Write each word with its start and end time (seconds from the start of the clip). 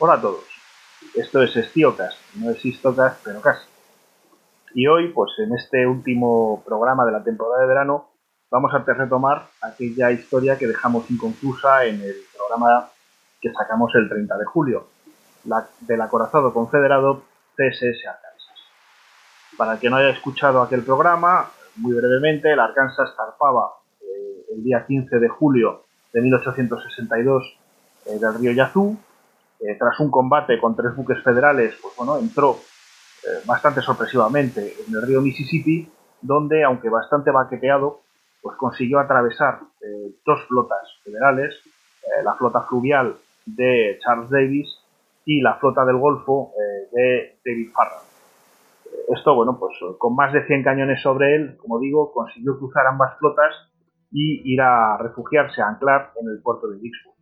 Hola 0.00 0.12
a 0.14 0.20
todos, 0.20 0.44
esto 1.16 1.42
es 1.42 1.56
Estiocast, 1.56 2.16
no 2.36 2.52
es 2.52 2.64
Histocast, 2.64 3.20
pero 3.24 3.40
casi. 3.40 3.66
Y 4.72 4.86
hoy, 4.86 5.08
pues 5.08 5.32
en 5.38 5.52
este 5.52 5.88
último 5.88 6.62
programa 6.64 7.04
de 7.04 7.10
la 7.10 7.24
temporada 7.24 7.62
de 7.62 7.66
verano, 7.66 8.08
vamos 8.48 8.72
a 8.72 8.78
retomar 8.78 9.48
aquella 9.60 10.12
historia 10.12 10.56
que 10.56 10.68
dejamos 10.68 11.10
inconclusa 11.10 11.84
en 11.86 12.00
el 12.00 12.14
programa 12.32 12.90
que 13.40 13.52
sacamos 13.52 13.92
el 13.96 14.08
30 14.08 14.38
de 14.38 14.44
julio, 14.44 14.86
del 15.80 16.00
acorazado 16.00 16.54
confederado 16.54 17.24
CSS 17.56 18.06
Arkansas. 18.06 18.56
Para 19.56 19.72
el 19.72 19.78
que 19.80 19.90
no 19.90 19.96
haya 19.96 20.10
escuchado 20.10 20.62
aquel 20.62 20.84
programa, 20.84 21.50
muy 21.74 21.92
brevemente, 21.96 22.52
el 22.52 22.60
Arkansas 22.60 23.16
zarpaba 23.16 23.72
eh, 24.00 24.44
el 24.54 24.62
día 24.62 24.86
15 24.86 25.18
de 25.18 25.28
julio 25.28 25.86
de 26.12 26.20
1862 26.20 27.58
eh, 28.06 28.18
del 28.20 28.34
río 28.34 28.52
Yazoo. 28.52 28.96
Eh, 29.60 29.76
tras 29.78 29.98
un 30.00 30.10
combate 30.10 30.60
con 30.60 30.76
tres 30.76 30.94
buques 30.94 31.22
federales, 31.22 31.74
pues 31.82 31.94
bueno, 31.96 32.18
entró 32.18 32.56
bastante 33.46 33.82
sorpresivamente 33.82 34.74
en 34.86 34.94
el 34.94 35.02
río 35.02 35.20
Mississippi, 35.20 35.90
donde, 36.22 36.62
aunque 36.64 36.88
bastante 36.88 37.30
baqueteado, 37.30 38.00
pues 38.40 38.56
consiguió 38.56 39.00
atravesar 39.00 39.58
dos 40.24 40.46
flotas 40.46 40.78
federales, 41.04 41.60
la 42.24 42.34
flota 42.34 42.62
fluvial 42.62 43.16
de 43.44 43.98
Charles 44.02 44.30
Davis 44.30 44.68
y 45.26 45.40
la 45.40 45.56
flota 45.56 45.84
del 45.84 45.98
Golfo 45.98 46.52
de 46.92 47.38
David 47.44 47.72
Farrar. 47.72 48.02
Esto, 49.08 49.34
bueno, 49.34 49.58
pues 49.58 49.76
con 49.98 50.14
más 50.14 50.32
de 50.32 50.46
100 50.46 50.62
cañones 50.62 51.02
sobre 51.02 51.34
él, 51.34 51.56
como 51.58 51.80
digo, 51.80 52.12
consiguió 52.12 52.56
cruzar 52.56 52.86
ambas 52.86 53.18
flotas 53.18 53.54
y 54.10 54.52
ir 54.52 54.60
a 54.60 54.96
refugiarse, 54.98 55.60
a 55.60 55.68
anclar 55.68 56.12
en 56.20 56.28
el 56.28 56.40
puerto 56.40 56.68
de 56.68 56.78
Vicksburg. 56.78 57.17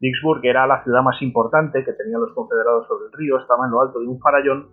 Vicksburg 0.00 0.40
era 0.44 0.66
la 0.66 0.82
ciudad 0.84 1.02
más 1.02 1.20
importante 1.22 1.84
que 1.84 1.92
tenían 1.92 2.20
los 2.20 2.32
confederados 2.32 2.86
sobre 2.86 3.06
el 3.06 3.12
río, 3.12 3.38
estaba 3.38 3.66
en 3.66 3.72
lo 3.72 3.80
alto 3.80 3.98
de 4.00 4.06
un 4.06 4.20
farallón 4.20 4.68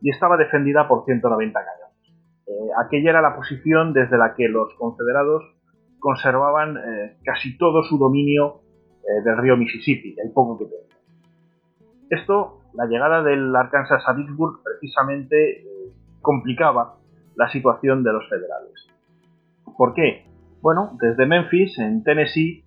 y 0.00 0.10
estaba 0.10 0.36
defendida 0.36 0.88
por 0.88 1.04
190 1.04 1.58
cañones. 1.58 1.84
Eh, 2.46 2.70
aquella 2.84 3.10
era 3.10 3.22
la 3.22 3.36
posición 3.36 3.92
desde 3.92 4.18
la 4.18 4.34
que 4.34 4.48
los 4.48 4.74
confederados 4.74 5.44
conservaban 6.00 6.76
eh, 6.76 7.16
casi 7.24 7.56
todo 7.56 7.82
su 7.84 7.98
dominio 7.98 8.60
eh, 9.02 9.22
del 9.24 9.38
río 9.38 9.56
Mississippi, 9.56 10.16
el 10.22 10.32
poco 10.32 10.58
que 10.58 10.64
tenían. 10.66 10.84
Esto, 12.10 12.58
la 12.74 12.86
llegada 12.86 13.22
del 13.22 13.54
Arkansas 13.54 14.02
a 14.06 14.12
Vicksburg, 14.12 14.60
precisamente 14.62 15.64
complicaba 16.20 16.96
la 17.36 17.48
situación 17.48 18.02
de 18.02 18.12
los 18.12 18.28
federales. 18.28 18.88
¿Por 19.76 19.94
qué? 19.94 20.26
Bueno, 20.60 20.96
desde 21.00 21.26
Memphis, 21.26 21.78
en 21.78 22.02
Tennessee, 22.02 22.64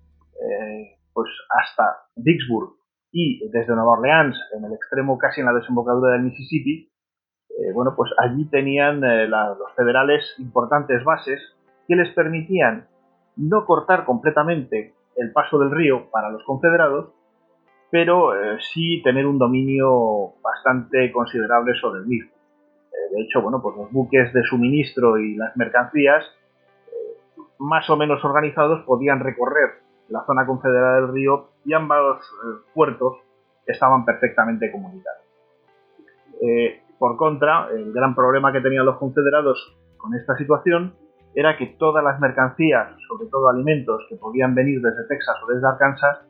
pues 1.18 1.30
hasta 1.50 1.82
Vicksburg 2.14 2.76
y 3.10 3.40
desde 3.48 3.74
Nueva 3.74 3.98
Orleans, 3.98 4.38
en 4.56 4.64
el 4.64 4.72
extremo 4.72 5.18
casi 5.18 5.40
en 5.40 5.46
la 5.46 5.52
desembocadura 5.52 6.12
del 6.12 6.22
Mississippi, 6.22 6.92
eh, 7.48 7.72
bueno, 7.74 7.94
pues 7.96 8.12
allí 8.18 8.48
tenían 8.48 9.02
eh, 9.02 9.26
los 9.26 9.74
federales 9.74 10.32
importantes 10.38 11.02
bases 11.02 11.40
que 11.88 11.96
les 11.96 12.14
permitían 12.14 12.86
no 13.34 13.66
cortar 13.66 14.04
completamente 14.04 14.94
el 15.16 15.32
paso 15.32 15.58
del 15.58 15.72
río 15.72 16.08
para 16.12 16.30
los 16.30 16.44
confederados, 16.44 17.10
pero 17.90 18.30
sí 18.60 19.02
tener 19.02 19.26
un 19.26 19.40
dominio 19.40 20.34
bastante 20.40 21.10
considerable 21.10 21.74
sobre 21.80 22.02
el 22.02 22.06
mismo. 22.06 22.30
de 23.10 23.22
hecho, 23.22 23.42
bueno, 23.42 23.60
pues 23.60 23.76
los 23.76 23.90
buques 23.90 24.32
de 24.32 24.44
suministro 24.44 25.18
y 25.18 25.34
las 25.34 25.56
mercancías 25.56 26.24
más 27.58 27.90
o 27.90 27.96
menos 27.96 28.24
organizados 28.24 28.84
podían 28.84 29.18
recorrer 29.18 29.87
la 30.08 30.24
zona 30.24 30.46
confederada 30.46 30.96
del 30.96 31.12
río 31.12 31.50
y 31.64 31.72
ambos 31.74 32.18
eh, 32.18 32.62
puertos 32.74 33.18
estaban 33.66 34.04
perfectamente 34.04 34.70
comunicados. 34.72 35.22
Eh, 36.40 36.82
por 36.98 37.16
contra, 37.16 37.68
el 37.70 37.92
gran 37.92 38.14
problema 38.14 38.52
que 38.52 38.60
tenían 38.60 38.86
los 38.86 38.96
confederados 38.96 39.76
con 39.96 40.14
esta 40.14 40.36
situación 40.36 40.94
era 41.34 41.56
que 41.56 41.66
todas 41.78 42.02
las 42.02 42.18
mercancías, 42.20 42.96
sobre 43.06 43.28
todo 43.28 43.48
alimentos 43.48 44.04
que 44.08 44.16
podían 44.16 44.54
venir 44.54 44.80
desde 44.80 45.06
Texas 45.06 45.36
o 45.44 45.52
desde 45.52 45.68
Arkansas, 45.68 46.20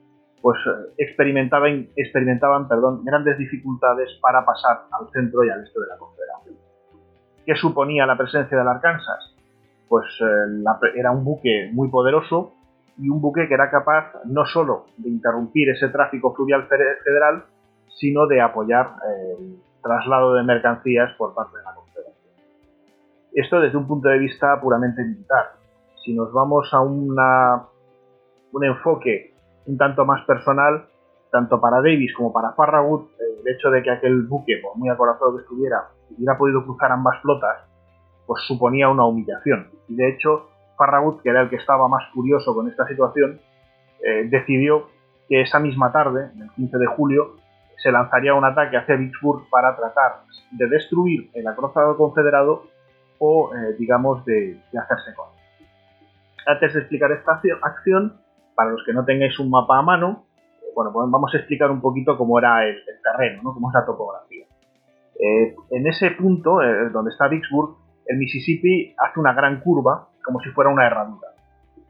pues 0.43 0.59
eh, 0.66 0.93
experimentaban, 0.99 1.89
experimentaban 1.97 2.69
perdón, 2.69 3.05
grandes 3.05 3.39
dificultades 3.39 4.10
para 4.21 4.45
pasar 4.45 4.87
al 4.93 5.09
centro 5.10 5.45
y 5.45 5.50
al 5.50 5.65
este 5.65 5.81
de 5.81 5.87
la 5.87 5.97
Confederación. 5.99 6.56
¿Qué 7.47 7.55
suponía 7.55 8.06
la 8.06 8.16
presencia 8.16 8.59
del 8.59 8.69
Arkansas? 8.69 9.34
pues 9.89 10.05
era 10.95 11.10
un 11.10 11.25
buque 11.25 11.71
muy 11.72 11.89
poderoso 11.89 12.58
y 12.98 13.09
un 13.09 13.20
buque 13.20 13.47
que 13.48 13.54
era 13.54 13.70
capaz 13.70 14.12
no 14.25 14.44
solo 14.44 14.86
de 14.97 15.09
interrumpir 15.09 15.70
ese 15.70 15.88
tráfico 15.88 16.34
fluvial 16.34 16.66
federal, 16.66 17.44
sino 17.98 18.26
de 18.26 18.41
apoyar 18.41 18.97
eh, 19.09 19.36
el 19.38 19.62
traslado 19.82 20.34
de 20.34 20.42
mercancías 20.42 21.12
por 21.16 21.34
parte 21.34 21.56
de 21.59 21.64
la 21.64 21.75
Confederación. 21.75 22.34
Esto 23.32 23.60
desde 23.60 23.78
un 23.78 23.86
punto 23.86 24.09
de 24.09 24.19
vista 24.19 24.60
puramente 24.60 25.03
militar. 25.04 25.53
Si 26.04 26.14
nos 26.14 26.32
vamos 26.32 26.69
a 26.72 26.81
una, 26.81 27.66
un 28.53 28.64
enfoque 28.64 29.34
un 29.66 29.76
tanto 29.76 30.04
más 30.04 30.25
personal, 30.25 30.86
tanto 31.30 31.60
para 31.60 31.76
Davis 31.76 32.15
como 32.16 32.32
para 32.32 32.53
Farragut, 32.53 33.10
el 33.20 33.54
hecho 33.54 33.70
de 33.70 33.82
que 33.82 33.91
aquel 33.91 34.22
buque, 34.22 34.59
por 34.62 34.76
muy 34.76 34.88
acorazado 34.88 35.36
que 35.36 35.42
estuviera, 35.42 35.88
hubiera 36.10 36.38
podido 36.38 36.65
cruzar 36.65 36.91
ambas 36.91 37.20
flotas, 37.20 37.69
pues 38.26 38.42
suponía 38.47 38.88
una 38.88 39.04
humillación. 39.04 39.69
Y 39.88 39.97
de 39.97 40.09
hecho, 40.09 40.48
Farragut, 40.78 41.21
que 41.22 41.28
era 41.28 41.43
el 41.43 41.50
que 41.50 41.56
estaba 41.56 41.89
más 41.89 42.05
curioso 42.15 42.55
con 42.55 42.69
esta 42.69 42.87
situación, 42.87 43.41
eh, 44.03 44.28
decidió 44.31 44.89
que 45.28 45.43
esa 45.43 45.59
misma 45.59 45.93
tarde, 45.93 46.31
el 46.41 46.50
15 46.53 46.78
de 46.78 46.87
julio, 46.87 47.37
se 47.77 47.93
lanzaría 47.93 48.34
un 48.34 48.44
ataque 48.44 48.77
hacia 48.77 48.97
Vicksburg 48.97 49.49
para 49.50 49.77
tratar 49.77 50.22
de 50.53 50.66
destruir 50.69 51.31
el 51.34 51.47
acorazado 51.47 51.97
confederado 51.97 52.62
o, 53.19 53.50
eh, 53.55 53.75
digamos, 53.78 54.25
de, 54.25 54.61
hacerse 54.71 55.15
con 55.15 55.27
Antes 56.47 56.72
de 56.72 56.81
explicar 56.81 57.10
esta 57.12 57.41
acción, 57.62 58.21
para 58.55 58.71
los 58.71 58.83
que 58.84 58.93
no 58.93 59.05
tengáis 59.05 59.39
un 59.39 59.50
mapa 59.50 59.78
a 59.78 59.83
mano, 59.83 60.25
eh, 60.62 60.72
bueno, 60.75 60.93
pues 60.93 61.10
vamos 61.10 61.34
a 61.34 61.39
explicar 61.39 61.71
un 61.71 61.81
poquito 61.81 62.16
cómo 62.16 62.39
era 62.39 62.66
el, 62.66 62.78
terreno, 63.03 63.43
¿no? 63.43 63.53
cómo 63.53 63.69
es 63.71 63.75
la 63.75 63.84
topografía. 63.84 64.47
en 65.71 65.87
ese 65.87 66.12
punto, 66.12 66.59
donde 66.93 67.10
está 67.10 67.28
Vicksburg, 67.28 67.77
el 68.06 68.16
Mississippi 68.16 68.95
hace 68.99 69.21
una 69.21 69.34
gran 69.34 69.60
curva 69.60 70.09
como 70.28 70.41
si 70.41 70.50
fuera 70.50 70.69
una 70.69 70.87
herradura. 70.87 71.28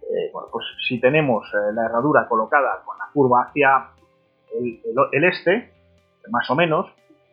Eh, 0.03 0.31
pues 0.33 0.65
si 0.87 1.01
tenemos 1.01 1.45
eh, 1.53 1.73
la 1.75 1.87
herradura 1.87 2.29
colocada 2.29 2.83
con 2.85 2.97
la 2.97 3.07
curva 3.13 3.43
hacia 3.43 3.89
el, 4.55 5.25
este, 5.25 5.73
más 6.31 6.49
o 6.49 6.55
menos, 6.55 6.87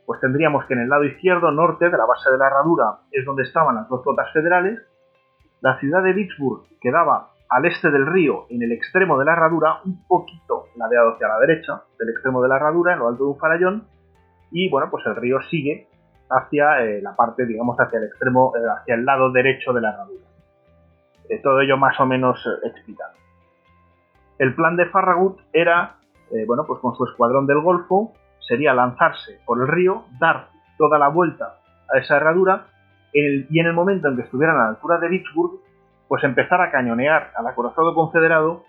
pues 0.07 0.19
tendríamos 0.19 0.65
que 0.65 0.73
en 0.73 0.79
el 0.79 0.89
lado 0.89 1.03
izquierdo, 1.03 1.51
norte 1.51 1.91
de 1.91 1.97
la 1.97 2.05
base 2.05 2.31
de 2.31 2.39
la 2.39 2.47
herradura, 2.47 2.97
es 3.11 3.23
donde 3.23 3.43
estaban 3.43 3.75
las 3.75 3.87
dos 3.87 4.01
flotas 4.03 4.33
federales. 4.33 4.79
La 5.61 5.77
ciudad 5.79 6.01
de 6.01 6.13
Vicksburg 6.13 6.63
quedaba 6.81 7.29
al 7.49 7.65
este 7.65 7.91
del 7.91 8.07
río, 8.07 8.47
en 8.49 8.63
el 8.63 8.71
extremo 8.71 9.19
de 9.19 9.25
la 9.25 9.33
herradura, 9.33 9.81
un 9.85 10.07
poquito 10.07 10.69
ladeado 10.75 11.13
hacia 11.13 11.27
la 11.27 11.37
derecha 11.37 11.83
del 11.99 12.09
extremo 12.09 12.41
de 12.41 12.49
la 12.49 12.55
herradura, 12.55 12.93
en 12.93 12.99
lo 12.99 13.09
alto 13.09 13.25
de 13.25 13.29
un 13.29 13.37
farallón. 13.37 13.87
Y 14.49 14.69
bueno, 14.71 14.89
pues 14.89 15.05
el 15.05 15.15
río 15.15 15.39
sigue 15.51 15.87
hacia 16.31 16.83
eh, 16.83 16.99
la 17.03 17.15
parte, 17.15 17.45
digamos, 17.45 17.77
hacia 17.79 17.99
el 17.99 18.05
extremo, 18.05 18.51
hacia 18.81 18.95
el 18.95 19.05
lado 19.05 19.31
derecho 19.31 19.71
de 19.71 19.81
la 19.81 19.91
herradura. 19.91 20.34
Eh, 21.29 21.39
todo 21.41 21.61
ello 21.61 21.77
más 21.77 21.99
o 21.99 22.05
menos 22.05 22.39
explicado. 22.63 23.13
El 24.37 24.53
plan 24.55 24.75
de 24.75 24.85
Farragut 24.87 25.39
era, 25.53 25.95
bueno, 26.45 26.65
pues 26.67 26.81
con 26.81 26.95
su 26.95 27.05
escuadrón 27.05 27.47
del 27.47 27.61
Golfo, 27.61 28.11
sería 28.39 28.73
lanzarse 28.73 29.39
por 29.45 29.61
el 29.61 29.67
río, 29.67 30.03
dar 30.19 30.49
toda 30.77 30.99
la 30.99 31.07
vuelta 31.07 31.59
a 31.93 31.97
esa 31.99 32.17
herradura 32.17 32.67
y 33.13 33.59
en 33.59 33.65
el 33.65 33.73
momento 33.73 34.09
en 34.09 34.17
que 34.17 34.23
estuvieran 34.23 34.57
a 34.57 34.63
la 34.63 34.69
altura 34.71 34.97
de 34.99 35.07
Vicksburg, 35.07 35.61
pues 36.07 36.23
empezar 36.23 36.61
a 36.61 36.69
cañonear 36.69 37.31
al 37.37 37.47
acorazado 37.47 37.95
confederado 37.95 38.63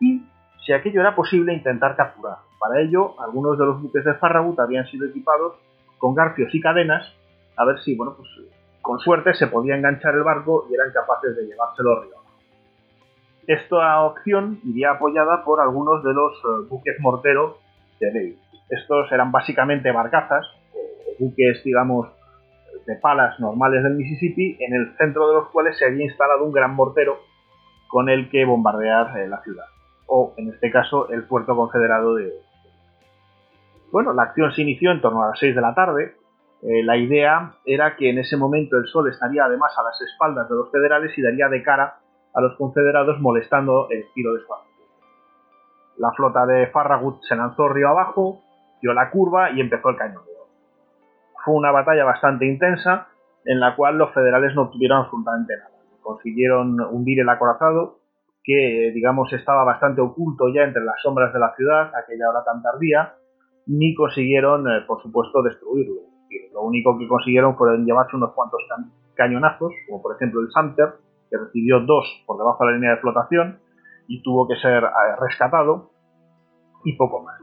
y, 0.00 0.26
si 0.66 0.72
aquello 0.72 1.00
era 1.00 1.14
posible, 1.14 1.54
intentar 1.54 1.94
capturar. 1.94 2.38
Para 2.58 2.80
ello, 2.80 3.20
algunos 3.20 3.56
de 3.58 3.64
los 3.64 3.80
buques 3.80 4.04
de 4.04 4.14
Farragut 4.14 4.58
habían 4.58 4.86
sido 4.86 5.06
equipados 5.06 5.54
con 5.98 6.14
garfios 6.14 6.52
y 6.52 6.60
cadenas, 6.60 7.14
a 7.56 7.64
ver 7.64 7.78
si, 7.80 7.96
bueno, 7.96 8.14
pues 8.16 8.28
con 8.82 8.98
suerte 8.98 9.34
se 9.34 9.46
podía 9.46 9.76
enganchar 9.76 10.14
el 10.14 10.22
barco 10.22 10.66
y 10.70 10.74
eran 10.74 10.92
capaces 10.92 11.36
de 11.36 11.46
llevárselo 11.46 11.98
arriba. 11.98 12.16
Esta 13.46 14.02
opción 14.02 14.60
iría 14.64 14.92
apoyada 14.92 15.44
por 15.44 15.60
algunos 15.60 16.04
de 16.04 16.12
los 16.12 16.32
eh, 16.36 16.66
buques 16.68 16.96
morteros 17.00 17.56
de 17.98 18.12
Davis. 18.12 18.38
Estos 18.68 19.10
eran 19.10 19.32
básicamente 19.32 19.90
barcazas, 19.90 20.46
buques, 21.18 21.62
digamos, 21.64 22.08
de 22.86 22.96
palas 22.96 23.38
normales 23.40 23.82
del 23.82 23.94
Mississippi, 23.94 24.56
en 24.60 24.74
el 24.74 24.96
centro 24.96 25.28
de 25.28 25.34
los 25.34 25.48
cuales 25.50 25.78
se 25.78 25.86
había 25.86 26.04
instalado 26.04 26.44
un 26.44 26.52
gran 26.52 26.74
mortero 26.74 27.18
con 27.88 28.08
el 28.08 28.30
que 28.30 28.44
bombardear 28.44 29.18
eh, 29.18 29.28
la 29.28 29.42
ciudad, 29.42 29.66
o 30.06 30.34
en 30.36 30.48
este 30.48 30.70
caso 30.70 31.10
el 31.10 31.24
puerto 31.24 31.54
confederado 31.54 32.14
de, 32.14 32.32
bueno, 33.92 34.14
la 34.14 34.22
acción 34.22 34.52
se 34.52 34.62
inició 34.62 34.90
en 34.90 35.02
torno 35.02 35.22
a 35.22 35.28
las 35.28 35.38
6 35.38 35.54
de 35.54 35.60
la 35.60 35.74
tarde. 35.74 36.14
Eh, 36.62 36.84
la 36.84 36.96
idea 36.96 37.54
era 37.64 37.96
que 37.96 38.08
en 38.08 38.18
ese 38.18 38.36
momento 38.36 38.76
el 38.76 38.86
sol 38.86 39.08
estaría 39.08 39.44
además 39.44 39.76
a 39.76 39.82
las 39.82 40.00
espaldas 40.00 40.48
de 40.48 40.54
los 40.54 40.70
federales 40.70 41.16
y 41.18 41.22
daría 41.22 41.48
de 41.48 41.62
cara 41.62 41.96
a 42.34 42.40
los 42.40 42.56
confederados 42.56 43.20
molestando 43.20 43.88
el 43.90 44.04
tiro 44.14 44.32
de 44.32 44.40
su 44.40 44.46
La 45.98 46.12
flota 46.12 46.46
de 46.46 46.68
Farragut 46.68 47.20
se 47.22 47.34
lanzó 47.34 47.68
río 47.68 47.88
abajo, 47.88 48.42
dio 48.80 48.92
la 48.94 49.10
curva 49.10 49.50
y 49.50 49.60
empezó 49.60 49.88
el 49.88 49.96
cañón. 49.96 50.22
Fue 51.44 51.54
una 51.54 51.72
batalla 51.72 52.04
bastante 52.04 52.46
intensa 52.46 53.08
en 53.44 53.58
la 53.58 53.74
cual 53.74 53.98
los 53.98 54.14
federales 54.14 54.54
no 54.54 54.62
obtuvieron 54.62 54.98
absolutamente 54.98 55.56
nada. 55.56 55.70
Consiguieron 56.00 56.80
hundir 56.80 57.20
el 57.20 57.28
acorazado, 57.28 57.98
que 58.44 58.92
digamos 58.94 59.32
estaba 59.32 59.64
bastante 59.64 60.00
oculto 60.00 60.48
ya 60.54 60.62
entre 60.62 60.84
las 60.84 61.00
sombras 61.02 61.32
de 61.32 61.40
la 61.40 61.54
ciudad, 61.56 61.90
aquella 61.96 62.30
hora 62.30 62.44
tan 62.44 62.62
tardía, 62.62 63.14
ni 63.66 63.94
consiguieron, 63.96 64.70
eh, 64.70 64.82
por 64.86 65.02
supuesto, 65.02 65.42
destruirlo. 65.42 66.11
Lo 66.52 66.62
único 66.62 66.98
que 66.98 67.08
consiguieron 67.08 67.56
fueron 67.56 67.84
llevarse 67.84 68.16
unos 68.16 68.32
cuantos 68.32 68.62
cañonazos, 69.14 69.72
como 69.88 70.02
por 70.02 70.16
ejemplo 70.16 70.40
el 70.40 70.50
Sumter, 70.50 70.94
que 71.30 71.38
recibió 71.38 71.80
dos 71.80 72.24
por 72.26 72.38
debajo 72.38 72.64
de 72.64 72.70
la 72.70 72.76
línea 72.76 72.90
de 72.92 73.00
flotación 73.00 73.58
y 74.06 74.22
tuvo 74.22 74.46
que 74.48 74.56
ser 74.56 74.84
eh, 74.84 75.16
rescatado, 75.20 75.90
y 76.84 76.94
poco 76.94 77.22
más. 77.22 77.38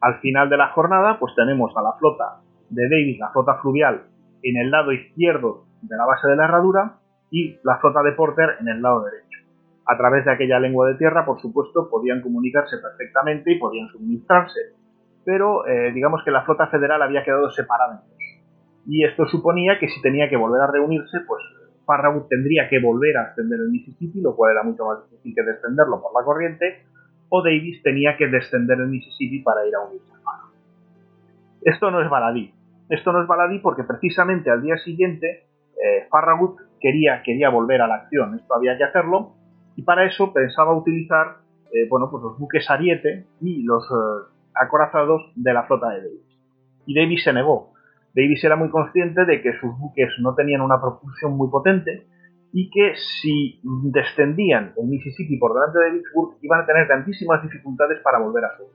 Al 0.00 0.20
final 0.20 0.50
de 0.50 0.56
la 0.56 0.68
jornada, 0.68 1.18
pues 1.18 1.34
tenemos 1.34 1.76
a 1.76 1.82
la 1.82 1.92
flota 1.92 2.40
de 2.70 2.88
Davis, 2.88 3.18
la 3.18 3.30
flota 3.30 3.58
fluvial, 3.60 4.02
en 4.42 4.56
el 4.56 4.70
lado 4.70 4.92
izquierdo 4.92 5.64
de 5.82 5.96
la 5.96 6.06
base 6.06 6.28
de 6.28 6.36
la 6.36 6.44
herradura 6.44 6.98
y 7.30 7.56
la 7.62 7.78
flota 7.78 8.02
de 8.02 8.12
Porter 8.12 8.56
en 8.60 8.68
el 8.68 8.82
lado 8.82 9.04
derecho. 9.04 9.38
A 9.86 9.96
través 9.96 10.24
de 10.24 10.32
aquella 10.32 10.58
lengua 10.58 10.88
de 10.88 10.94
tierra, 10.94 11.24
por 11.24 11.40
supuesto, 11.40 11.88
podían 11.88 12.20
comunicarse 12.20 12.78
perfectamente 12.78 13.52
y 13.52 13.58
podían 13.58 13.88
suministrarse, 13.88 14.60
pero 15.24 15.66
eh, 15.66 15.92
digamos 15.92 16.22
que 16.24 16.30
la 16.30 16.42
flota 16.42 16.66
federal 16.68 17.02
había 17.02 17.24
quedado 17.24 17.50
separada. 17.50 18.02
Y 18.86 19.04
esto 19.04 19.26
suponía 19.26 19.78
que 19.78 19.88
si 19.88 20.00
tenía 20.02 20.28
que 20.28 20.36
volver 20.36 20.60
a 20.60 20.66
reunirse, 20.66 21.20
pues 21.26 21.42
Farragut 21.86 22.28
tendría 22.28 22.68
que 22.68 22.80
volver 22.80 23.16
a 23.16 23.30
ascender 23.30 23.60
el 23.60 23.70
Mississippi, 23.70 24.20
lo 24.20 24.34
cual 24.34 24.52
era 24.52 24.62
mucho 24.62 24.84
más 24.86 24.98
difícil 25.10 25.34
que 25.34 25.42
descenderlo 25.42 26.00
por 26.02 26.12
la 26.18 26.24
corriente, 26.24 26.84
o 27.28 27.42
Davis 27.42 27.82
tenía 27.82 28.16
que 28.16 28.26
descender 28.26 28.78
el 28.80 28.88
Mississippi 28.88 29.40
para 29.40 29.66
ir 29.66 29.74
a 29.74 29.80
unirse 29.86 30.12
a 30.12 30.20
Farragut. 30.22 30.54
Esto 31.62 31.90
no 31.90 32.02
es 32.02 32.10
baladí, 32.10 32.52
esto 32.88 33.12
no 33.12 33.22
es 33.22 33.26
baladí 33.26 33.58
porque 33.60 33.84
precisamente 33.84 34.50
al 34.50 34.62
día 34.62 34.76
siguiente 34.78 35.44
eh, 35.82 36.06
Farragut 36.10 36.58
quería, 36.80 37.22
quería 37.22 37.50
volver 37.50 37.80
a 37.82 37.86
la 37.86 37.94
acción. 37.96 38.34
Esto 38.34 38.54
había 38.54 38.76
que 38.76 38.84
hacerlo 38.84 39.34
y 39.76 39.82
para 39.82 40.04
eso 40.04 40.32
pensaba 40.32 40.74
utilizar 40.74 41.42
eh, 41.72 41.88
bueno, 41.88 42.10
pues 42.10 42.22
los 42.22 42.38
buques 42.38 42.68
Ariete 42.70 43.26
y 43.40 43.62
los 43.62 43.82
eh, 43.84 44.28
acorazados 44.54 45.32
de 45.34 45.54
la 45.54 45.62
flota 45.64 45.88
de 45.90 46.02
Davis. 46.02 46.38
Y 46.84 46.94
Davis 46.94 47.24
se 47.24 47.32
negó. 47.32 47.71
Davis 48.14 48.44
era 48.44 48.56
muy 48.56 48.70
consciente 48.70 49.24
de 49.24 49.40
que 49.40 49.52
sus 49.58 49.76
buques 49.78 50.10
no 50.20 50.34
tenían 50.34 50.60
una 50.60 50.80
propulsión 50.80 51.36
muy 51.36 51.48
potente 51.48 52.06
y 52.52 52.70
que 52.70 52.94
si 52.96 53.60
descendían 53.64 54.74
el 54.76 54.86
Mississippi 54.86 55.38
por 55.38 55.54
delante 55.54 55.78
de 55.78 55.90
Vicksburg 55.92 56.36
iban 56.42 56.60
a 56.60 56.66
tener 56.66 56.86
tantísimas 56.86 57.42
dificultades 57.42 58.00
para 58.02 58.18
volver 58.18 58.44
a 58.44 58.56
sur. 58.56 58.66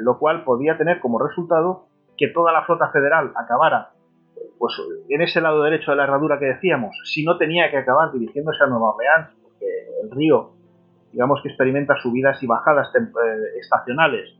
lo 0.00 0.18
cual 0.18 0.44
podía 0.44 0.78
tener 0.78 1.00
como 1.00 1.18
resultado 1.18 1.86
que 2.16 2.28
toda 2.28 2.52
la 2.52 2.64
flota 2.64 2.90
federal 2.90 3.32
acabara 3.36 3.90
pues, 4.58 4.74
en 5.08 5.22
ese 5.22 5.40
lado 5.40 5.62
derecho 5.62 5.90
de 5.90 5.96
la 5.96 6.04
herradura 6.04 6.38
que 6.38 6.46
decíamos, 6.46 6.94
si 7.04 7.24
no 7.24 7.38
tenía 7.38 7.70
que 7.70 7.78
acabar 7.78 8.12
dirigiéndose 8.12 8.62
a 8.62 8.66
Nueva 8.66 8.94
Orleans, 8.94 9.30
porque 9.42 9.66
el 10.02 10.10
río, 10.10 10.52
digamos 11.12 11.40
que 11.42 11.48
experimenta 11.48 11.96
subidas 11.96 12.42
y 12.42 12.46
bajadas 12.46 12.88
eh, 12.94 13.58
estacionales, 13.58 14.36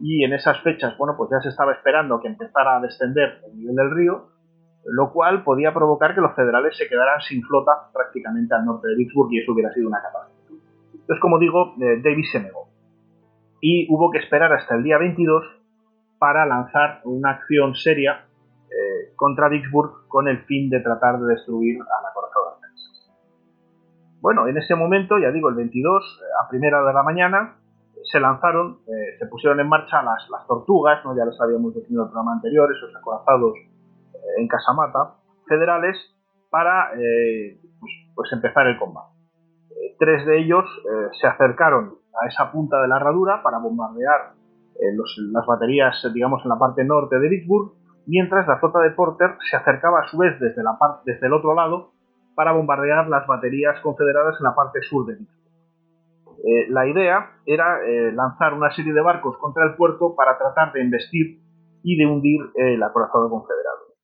y 0.00 0.24
en 0.24 0.32
esas 0.32 0.60
fechas, 0.62 0.96
bueno, 0.96 1.14
pues 1.16 1.30
ya 1.30 1.40
se 1.40 1.50
estaba 1.50 1.72
esperando 1.72 2.20
que 2.20 2.28
empezara 2.28 2.76
a 2.76 2.80
descender 2.80 3.42
el 3.46 3.58
nivel 3.58 3.76
del 3.76 3.90
río, 3.90 4.28
lo 4.86 5.12
cual 5.12 5.44
podía 5.44 5.74
provocar 5.74 6.14
que 6.14 6.22
los 6.22 6.34
federales 6.34 6.76
se 6.76 6.88
quedaran 6.88 7.20
sin 7.20 7.42
flota 7.42 7.72
prácticamente 7.92 8.54
al 8.54 8.64
norte 8.64 8.88
de 8.88 8.96
Vicksburg 8.96 9.30
y 9.32 9.40
eso 9.40 9.52
hubiera 9.52 9.72
sido 9.72 9.88
una 9.88 10.00
catástrofe. 10.00 10.62
Entonces, 10.94 11.20
como 11.20 11.38
digo, 11.38 11.74
eh, 11.80 12.00
Davis 12.02 12.30
se 12.32 12.40
negó. 12.40 12.68
Y 13.60 13.86
hubo 13.92 14.10
que 14.10 14.18
esperar 14.18 14.52
hasta 14.54 14.74
el 14.74 14.82
día 14.82 14.96
22 14.96 15.44
para 16.18 16.46
lanzar 16.46 17.00
una 17.04 17.32
acción 17.32 17.74
seria 17.74 18.24
eh, 18.70 19.12
contra 19.16 19.48
Vicksburg 19.48 20.08
con 20.08 20.28
el 20.28 20.44
fin 20.44 20.70
de 20.70 20.80
tratar 20.80 21.18
de 21.18 21.26
destruir 21.26 21.78
a 21.82 22.02
la 22.02 22.12
corazón 22.14 22.30
Bueno, 24.22 24.48
en 24.48 24.56
ese 24.56 24.74
momento, 24.76 25.18
ya 25.18 25.30
digo, 25.30 25.50
el 25.50 25.56
22, 25.56 26.22
a 26.42 26.48
primera 26.48 26.82
de 26.82 26.92
la 26.94 27.02
mañana, 27.02 27.59
se 28.10 28.20
lanzaron, 28.20 28.80
eh, 28.86 29.18
se 29.18 29.26
pusieron 29.26 29.60
en 29.60 29.68
marcha 29.68 30.02
las, 30.02 30.28
las 30.30 30.46
tortugas, 30.46 31.04
¿no? 31.04 31.16
ya 31.16 31.24
les 31.24 31.40
habíamos 31.40 31.74
definido 31.74 32.02
en 32.02 32.06
el 32.06 32.12
programa 32.12 32.32
anterior, 32.32 32.68
esos 32.70 32.94
acorazados 32.96 33.54
eh, 33.56 34.18
en 34.38 34.48
Casamata, 34.48 35.14
federales, 35.46 35.96
para 36.50 36.90
pues, 37.78 37.92
pues, 38.12 38.32
empezar 38.32 38.66
el 38.66 38.76
combate. 38.76 39.14
tres 40.00 40.26
de 40.26 40.40
ellos 40.40 40.64
se 41.20 41.28
acercaron 41.28 41.94
a 42.20 42.26
esa 42.26 42.50
punta 42.50 42.82
de 42.82 42.88
la 42.88 42.96
herradura 42.96 43.40
para 43.42 43.58
bombardear 43.58 44.34
eh, 44.80 44.96
las 45.32 45.46
baterías, 45.46 45.94
digamos, 46.14 46.42
en 46.42 46.48
la 46.48 46.58
parte 46.58 46.84
norte 46.84 47.18
de 47.18 47.28
Vicksburg, 47.28 47.72
mientras 48.06 48.46
la 48.48 48.58
flota 48.58 48.80
de 48.80 48.90
Porter 48.92 49.36
se 49.50 49.56
acercaba 49.56 50.00
a 50.00 50.08
su 50.08 50.16
vez 50.16 50.38
desde, 50.40 50.62
la 50.62 50.78
desde 51.04 51.26
el 51.26 51.34
otro 51.34 51.54
lado 51.54 51.92
para 52.34 52.52
bombardear 52.52 53.06
las 53.08 53.26
baterías 53.26 53.78
confederadas 53.80 54.36
en 54.38 54.44
la 54.44 54.54
parte 54.54 54.80
sur 54.82 55.06
de 55.06 55.16
Vicksburg. 55.16 55.39
Eh, 56.42 56.66
la 56.70 56.86
idea 56.86 57.40
era 57.44 57.84
eh, 57.84 58.12
lanzar 58.12 58.54
una 58.54 58.70
serie 58.72 58.92
de 58.92 59.02
barcos 59.02 59.36
contra 59.38 59.64
el 59.64 59.74
puerto 59.76 60.14
para 60.16 60.38
tratar 60.38 60.72
de 60.72 60.80
embestir 60.80 61.40
y 61.82 61.96
de 61.96 62.06
hundir 62.06 62.40
el 62.54 62.82
acorazado 62.82 63.28
confederado. 63.30 63.94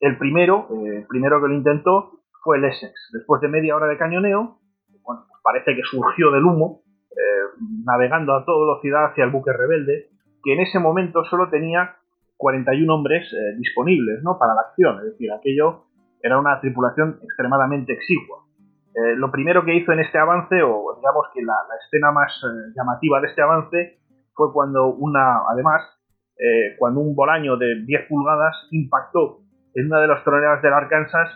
El 0.00 0.18
primero, 0.18 0.68
el 0.70 1.06
primero 1.06 1.40
que 1.40 1.48
lo 1.48 1.54
intentó 1.54 2.18
fue 2.42 2.58
el 2.58 2.64
Essex. 2.64 2.92
Después 3.12 3.40
de 3.40 3.48
media 3.48 3.74
hora 3.74 3.86
de 3.86 3.98
cañoneo, 3.98 4.58
bueno, 5.02 5.26
parece 5.42 5.74
que 5.74 5.82
surgió 5.82 6.30
del 6.30 6.44
humo 6.44 6.82
eh, 7.10 7.64
navegando 7.84 8.34
a 8.34 8.44
toda 8.44 8.60
velocidad 8.60 9.06
hacia 9.06 9.24
el 9.24 9.30
buque 9.30 9.52
rebelde, 9.52 10.10
que 10.42 10.52
en 10.52 10.60
ese 10.60 10.78
momento 10.78 11.24
solo 11.24 11.50
tenía 11.50 11.96
41 12.36 12.94
hombres 12.94 13.26
eh, 13.32 13.56
disponibles 13.58 14.22
¿no? 14.22 14.38
para 14.38 14.54
la 14.54 14.60
acción, 14.62 14.98
es 14.98 15.12
decir, 15.12 15.32
aquello 15.32 15.84
era 16.22 16.38
una 16.38 16.60
tripulación 16.60 17.18
extremadamente 17.22 17.92
exigua. 17.92 18.44
Eh, 18.94 19.16
lo 19.16 19.30
primero 19.30 19.64
que 19.64 19.74
hizo 19.74 19.92
en 19.92 20.00
este 20.00 20.18
avance, 20.18 20.62
o 20.62 20.94
digamos 20.96 21.26
que 21.34 21.42
la, 21.42 21.54
escena 21.84 22.10
más 22.12 22.32
llamativa 22.74 23.20
de 23.20 23.28
este 23.28 23.42
avance, 23.42 23.98
fue 24.34 24.52
cuando 24.52 24.88
una, 24.94 25.42
además, 25.50 25.82
cuando 26.78 27.00
un 27.00 27.16
bolaño 27.16 27.56
de 27.56 27.82
10 27.84 28.06
pulgadas 28.08 28.54
impactó 28.70 29.40
en 29.74 29.86
una 29.86 30.00
de 30.00 30.06
las 30.06 30.22
troneras 30.22 30.62
del 30.62 30.72
Arkansas 30.72 31.28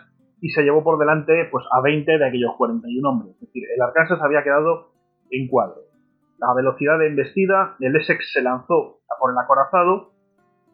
y 0.43 0.49
se 0.49 0.63
llevó 0.63 0.83
por 0.83 0.99
delante 0.99 1.47
pues, 1.51 1.65
a 1.71 1.81
20 1.81 2.17
de 2.17 2.25
aquellos 2.25 2.51
41 2.57 3.09
hombres. 3.09 3.33
Es 3.35 3.47
decir, 3.47 3.63
el 3.73 3.81
Arkansas 3.81 4.19
había 4.21 4.43
quedado 4.43 4.91
en 5.31 5.47
cuadro. 5.47 5.81
La 6.37 6.53
velocidad 6.53 6.99
de 6.99 7.07
embestida, 7.07 7.77
el 7.79 7.95
Essex 7.95 8.33
se 8.33 8.41
lanzó 8.41 8.99
por 9.19 9.31
el 9.31 9.37
acorazado 9.37 10.11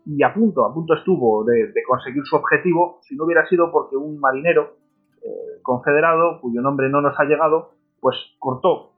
y 0.07 0.23
a 0.23 0.33
punto, 0.33 0.65
a 0.65 0.73
punto 0.73 0.95
estuvo 0.95 1.43
de, 1.43 1.71
conseguir 1.87 2.23
su 2.25 2.35
objetivo 2.35 2.99
si 3.03 3.15
no 3.15 3.25
hubiera 3.25 3.47
sido 3.47 3.71
porque 3.71 3.95
un 3.95 4.19
marinero 4.19 4.63
eh, 4.63 4.78
confederado, 5.61 6.39
cuyo 6.41 6.61
nombre 6.61 6.89
no 6.89 7.01
nos 7.01 7.19
ha 7.19 7.23
llegado, 7.23 7.71
pues 7.99 8.15
cortó 8.39 8.93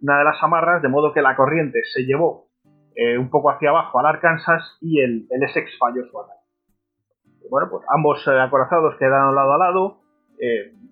una 0.00 0.18
de 0.18 0.24
las 0.24 0.42
amarras 0.42 0.82
de 0.82 0.88
modo 0.88 1.12
que 1.12 1.22
la 1.22 1.34
corriente 1.36 1.80
se 1.92 2.04
llevó 2.04 2.46
eh, 2.94 3.18
un 3.18 3.30
poco 3.30 3.50
hacia 3.50 3.70
abajo 3.70 3.98
al 3.98 4.06
Arkansas 4.06 4.78
y 4.80 5.00
el, 5.00 5.26
Essex 5.30 5.76
falló 5.78 6.04
su 6.06 6.20
ataque. 6.20 6.38
Bueno, 7.50 7.68
pues 7.70 7.84
ambos 7.94 8.26
eh, 8.26 8.38
acorazados 8.38 8.96
quedaron 8.96 9.34
lado 9.34 9.52
a 9.54 9.58
lado, 9.58 9.98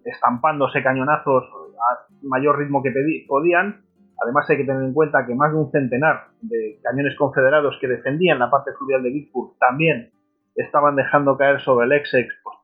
estampándose 0.04 0.82
cañonazos 0.82 1.44
a 1.44 2.06
mayor 2.22 2.58
ritmo 2.58 2.82
que 2.82 2.92
podían, 3.28 3.86
Además 4.22 4.48
hay 4.48 4.56
que 4.56 4.64
tener 4.64 4.82
en 4.82 4.94
cuenta 4.94 5.26
que 5.26 5.34
más 5.34 5.52
de 5.52 5.58
un 5.58 5.70
centenar 5.70 6.28
de 6.40 6.80
cañones 6.82 7.16
confederados 7.16 7.76
que 7.80 7.88
defendían 7.88 8.38
la 8.38 8.50
parte 8.50 8.72
fluvial 8.78 9.02
de 9.02 9.10
Vicksburg 9.10 9.58
también 9.58 10.10
estaban 10.54 10.96
dejando 10.96 11.36
caer 11.36 11.60
sobre 11.60 11.86
el 11.86 11.92
Essex 11.92 12.28
pues, 12.42 12.56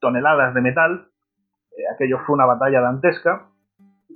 toneladas 0.00 0.54
de 0.54 0.60
metal. 0.60 1.08
Eh, 1.76 1.82
aquello 1.92 2.18
fue 2.26 2.34
una 2.34 2.46
batalla 2.46 2.80
dantesca. 2.80 3.48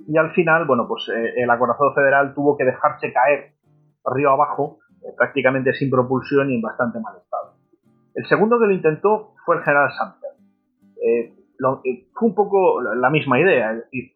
Y 0.07 0.17
al 0.17 0.31
final, 0.31 0.65
bueno, 0.65 0.87
pues 0.87 1.07
eh, 1.09 1.33
el 1.37 1.49
acorazado 1.49 1.93
federal 1.93 2.33
tuvo 2.33 2.57
que 2.57 2.65
dejarse 2.65 3.11
caer 3.13 3.53
río 4.05 4.31
abajo, 4.31 4.79
eh, 5.01 5.13
prácticamente 5.15 5.73
sin 5.73 5.89
propulsión 5.89 6.49
y 6.49 6.55
en 6.55 6.61
bastante 6.61 6.99
mal 6.99 7.17
estado. 7.17 7.53
El 8.15 8.25
segundo 8.25 8.59
que 8.59 8.65
lo 8.65 8.73
intentó 8.73 9.33
fue 9.45 9.57
el 9.57 9.63
general 9.63 9.91
Sumter. 9.91 10.29
fue 12.13 12.27
un 12.27 12.35
poco 12.35 12.81
la 12.81 13.09
misma 13.09 13.39
idea, 13.39 13.71
es 13.71 13.83
decir, 13.83 14.11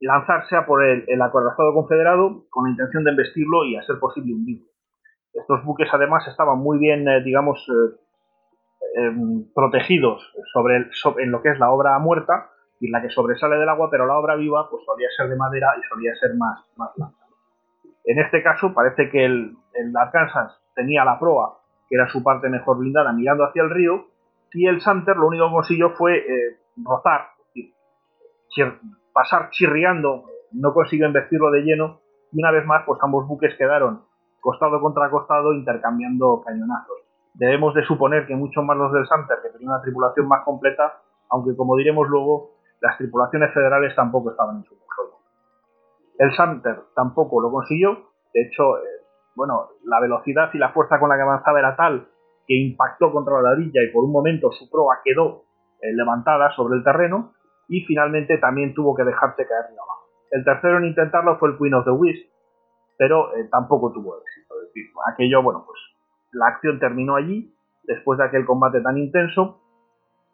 lanzarse 0.00 0.56
a 0.56 0.66
por 0.66 0.84
el, 0.84 1.20
acorazado 1.20 1.74
confederado 1.74 2.44
con 2.48 2.64
la 2.64 2.70
intención 2.70 3.04
de 3.04 3.10
embestirlo 3.10 3.64
y 3.64 3.76
a 3.76 3.82
ser 3.82 3.98
posible 3.98 4.34
hundirlo. 4.34 4.66
Estos 5.34 5.64
buques 5.64 5.88
además 5.92 6.26
estaban 6.28 6.58
muy 6.58 6.78
bien, 6.78 7.04
digamos, 7.24 7.66
protegidos 9.54 10.32
sobre, 10.52 10.88
en 11.18 11.30
lo 11.30 11.42
que 11.42 11.50
es 11.50 11.58
la 11.58 11.70
obra 11.70 11.98
muerta 11.98 12.50
y 12.80 12.90
la 12.90 13.00
que 13.00 13.10
sobresale 13.10 13.56
del 13.56 13.68
agua, 13.68 13.88
pero 13.90 14.06
la 14.06 14.16
obra 14.18 14.34
viva 14.36 14.68
pues 14.70 14.84
solía 14.84 15.08
ser 15.16 15.28
de 15.28 15.36
madera 15.36 15.74
y 15.78 15.82
solía 15.88 16.14
ser 16.16 16.34
más, 16.36 16.64
más 16.76 16.90
blanca. 16.96 17.26
En 18.04 18.18
este 18.18 18.42
caso 18.42 18.72
parece 18.74 19.10
que 19.10 19.24
el, 19.24 19.56
Arkansas 19.94 20.60
tenía 20.74 21.04
la 21.04 21.18
proa, 21.18 21.60
que 21.88 21.96
era 21.96 22.08
su 22.08 22.22
parte 22.22 22.48
mejor 22.48 22.78
blindada, 22.78 23.12
mirando 23.12 23.44
hacia 23.44 23.62
el 23.62 23.70
río, 23.70 24.06
y 24.52 24.66
el 24.66 24.80
Sumter 24.80 25.16
lo 25.16 25.28
único 25.28 25.46
que 25.46 25.54
consiguió 25.54 25.90
fue 25.90 26.18
eh, 26.18 26.58
rozar, 26.84 27.28
pasar 29.12 29.50
chirriando, 29.50 30.24
no 30.52 30.74
consiguió 30.74 31.06
investirlo 31.06 31.50
de 31.50 31.62
lleno 31.62 32.00
y 32.32 32.40
una 32.40 32.50
vez 32.50 32.64
más 32.66 32.82
pues 32.84 32.98
ambos 33.02 33.26
buques 33.28 33.54
quedaron 33.56 34.02
costado 34.40 34.80
contra 34.80 35.10
costado, 35.10 35.52
intercambiando 35.52 36.42
cañonazos. 36.44 36.99
Debemos 37.34 37.74
de 37.74 37.84
suponer 37.84 38.26
que 38.26 38.34
muchos 38.34 38.64
más 38.64 38.76
los 38.76 38.92
del 38.92 39.06
Sumter, 39.06 39.38
que 39.42 39.50
tenían 39.50 39.72
una 39.72 39.82
tripulación 39.82 40.26
más 40.28 40.44
completa, 40.44 41.00
aunque 41.30 41.56
como 41.56 41.76
diremos 41.76 42.08
luego, 42.08 42.50
las 42.80 42.98
tripulaciones 42.98 43.52
federales 43.54 43.94
tampoco 43.94 44.30
estaban 44.30 44.56
en 44.56 44.64
su 44.64 44.74
mejor. 44.74 45.18
El 46.18 46.32
Sumter 46.32 46.82
tampoco 46.94 47.40
lo 47.40 47.50
consiguió, 47.50 48.10
de 48.34 48.42
hecho, 48.42 48.78
eh, 48.78 49.00
bueno, 49.34 49.68
la 49.84 50.00
velocidad 50.00 50.50
y 50.52 50.58
la 50.58 50.72
fuerza 50.72 50.98
con 50.98 51.08
la 51.08 51.16
que 51.16 51.22
avanzaba 51.22 51.58
era 51.58 51.76
tal 51.76 52.08
que 52.46 52.56
impactó 52.56 53.12
contra 53.12 53.40
la 53.40 53.50
orilla 53.50 53.80
y 53.82 53.92
por 53.92 54.04
un 54.04 54.12
momento 54.12 54.50
su 54.50 54.68
proa 54.68 55.00
quedó 55.04 55.44
eh, 55.80 55.92
levantada 55.92 56.50
sobre 56.56 56.76
el 56.76 56.84
terreno 56.84 57.32
y 57.68 57.82
finalmente 57.82 58.38
también 58.38 58.74
tuvo 58.74 58.94
que 58.96 59.04
dejarse 59.04 59.46
caer 59.46 59.66
abajo. 59.66 60.08
El 60.32 60.44
tercero 60.44 60.78
en 60.78 60.86
intentarlo 60.86 61.38
fue 61.38 61.50
el 61.50 61.58
Queen 61.58 61.74
of 61.74 61.84
the 61.84 61.92
Wisp, 61.92 62.28
pero 62.98 63.34
eh, 63.36 63.48
tampoco 63.50 63.92
tuvo 63.92 64.20
éxito. 64.20 64.54
Aquello, 65.12 65.42
bueno, 65.42 65.64
pues 65.64 65.78
la 66.32 66.48
acción 66.48 66.78
terminó 66.78 67.16
allí, 67.16 67.54
después 67.84 68.18
de 68.18 68.24
aquel 68.24 68.44
combate 68.44 68.80
tan 68.80 68.98
intenso, 68.98 69.60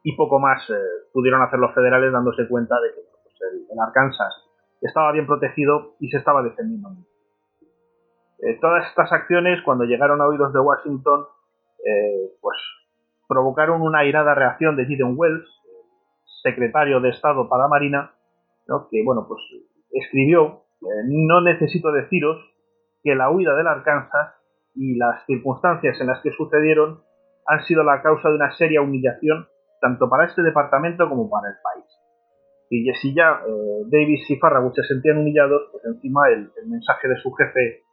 y 0.02 0.16
poco 0.16 0.38
más 0.38 0.68
eh, 0.70 0.74
pudieron 1.12 1.42
hacer 1.42 1.58
los 1.58 1.74
federales 1.74 2.12
dándose 2.12 2.46
cuenta 2.48 2.76
de 2.80 2.94
que 2.94 3.00
pues, 3.22 3.34
el, 3.70 3.80
Arkansas 3.80 4.32
estaba 4.80 5.12
bien 5.12 5.26
protegido 5.26 5.96
y 6.00 6.08
se 6.10 6.18
estaba 6.18 6.42
defendiendo. 6.42 6.90
Eh, 8.38 8.58
todas 8.60 8.86
estas 8.88 9.12
acciones, 9.12 9.62
cuando 9.64 9.84
llegaron 9.84 10.20
a 10.20 10.26
oídos 10.26 10.52
de 10.52 10.60
Washington, 10.60 11.26
pues 12.40 12.58
provocaron 13.28 13.80
una 13.80 14.00
airada 14.00 14.34
reacción 14.34 14.76
de 14.76 14.86
Gideon 14.86 15.14
Wells, 15.16 15.48
secretario 16.42 17.00
de 17.00 17.10
Estado 17.10 17.48
para 17.48 17.62
la 17.62 17.68
Marina, 17.68 18.12
que 18.90 19.02
bueno, 19.04 19.26
pues 19.28 19.40
escribió, 19.92 20.64
no 21.06 21.40
necesito 21.42 21.92
deciros 21.92 22.36
que 23.04 23.14
la 23.14 23.30
huida 23.30 23.54
del 23.54 23.68
Arkansas 23.68 24.35
y 24.76 24.96
las 24.96 25.24
circunstancias 25.26 26.00
en 26.00 26.06
las 26.06 26.20
que 26.22 26.30
sucedieron 26.32 27.00
han 27.46 27.62
sido 27.64 27.82
la 27.82 28.02
causa 28.02 28.28
de 28.28 28.36
una 28.36 28.52
seria 28.52 28.82
humillación 28.82 29.48
tanto 29.80 30.08
para 30.08 30.26
este 30.26 30.42
departamento 30.42 31.08
como 31.08 31.28
para 31.30 31.48
el 31.48 31.56
país. 31.62 31.86
Y 32.68 32.90
si 32.94 33.14
ya 33.14 33.40
eh, 33.46 33.82
Davis 33.90 34.28
y 34.28 34.36
Farragut 34.36 34.74
se 34.74 34.82
sentían 34.82 35.18
humillados, 35.18 35.68
pues 35.70 35.84
encima 35.84 36.28
el, 36.28 36.50
mensaje 36.66 37.08
de 37.08 37.16
su 37.16 37.32
jefe 37.32 37.84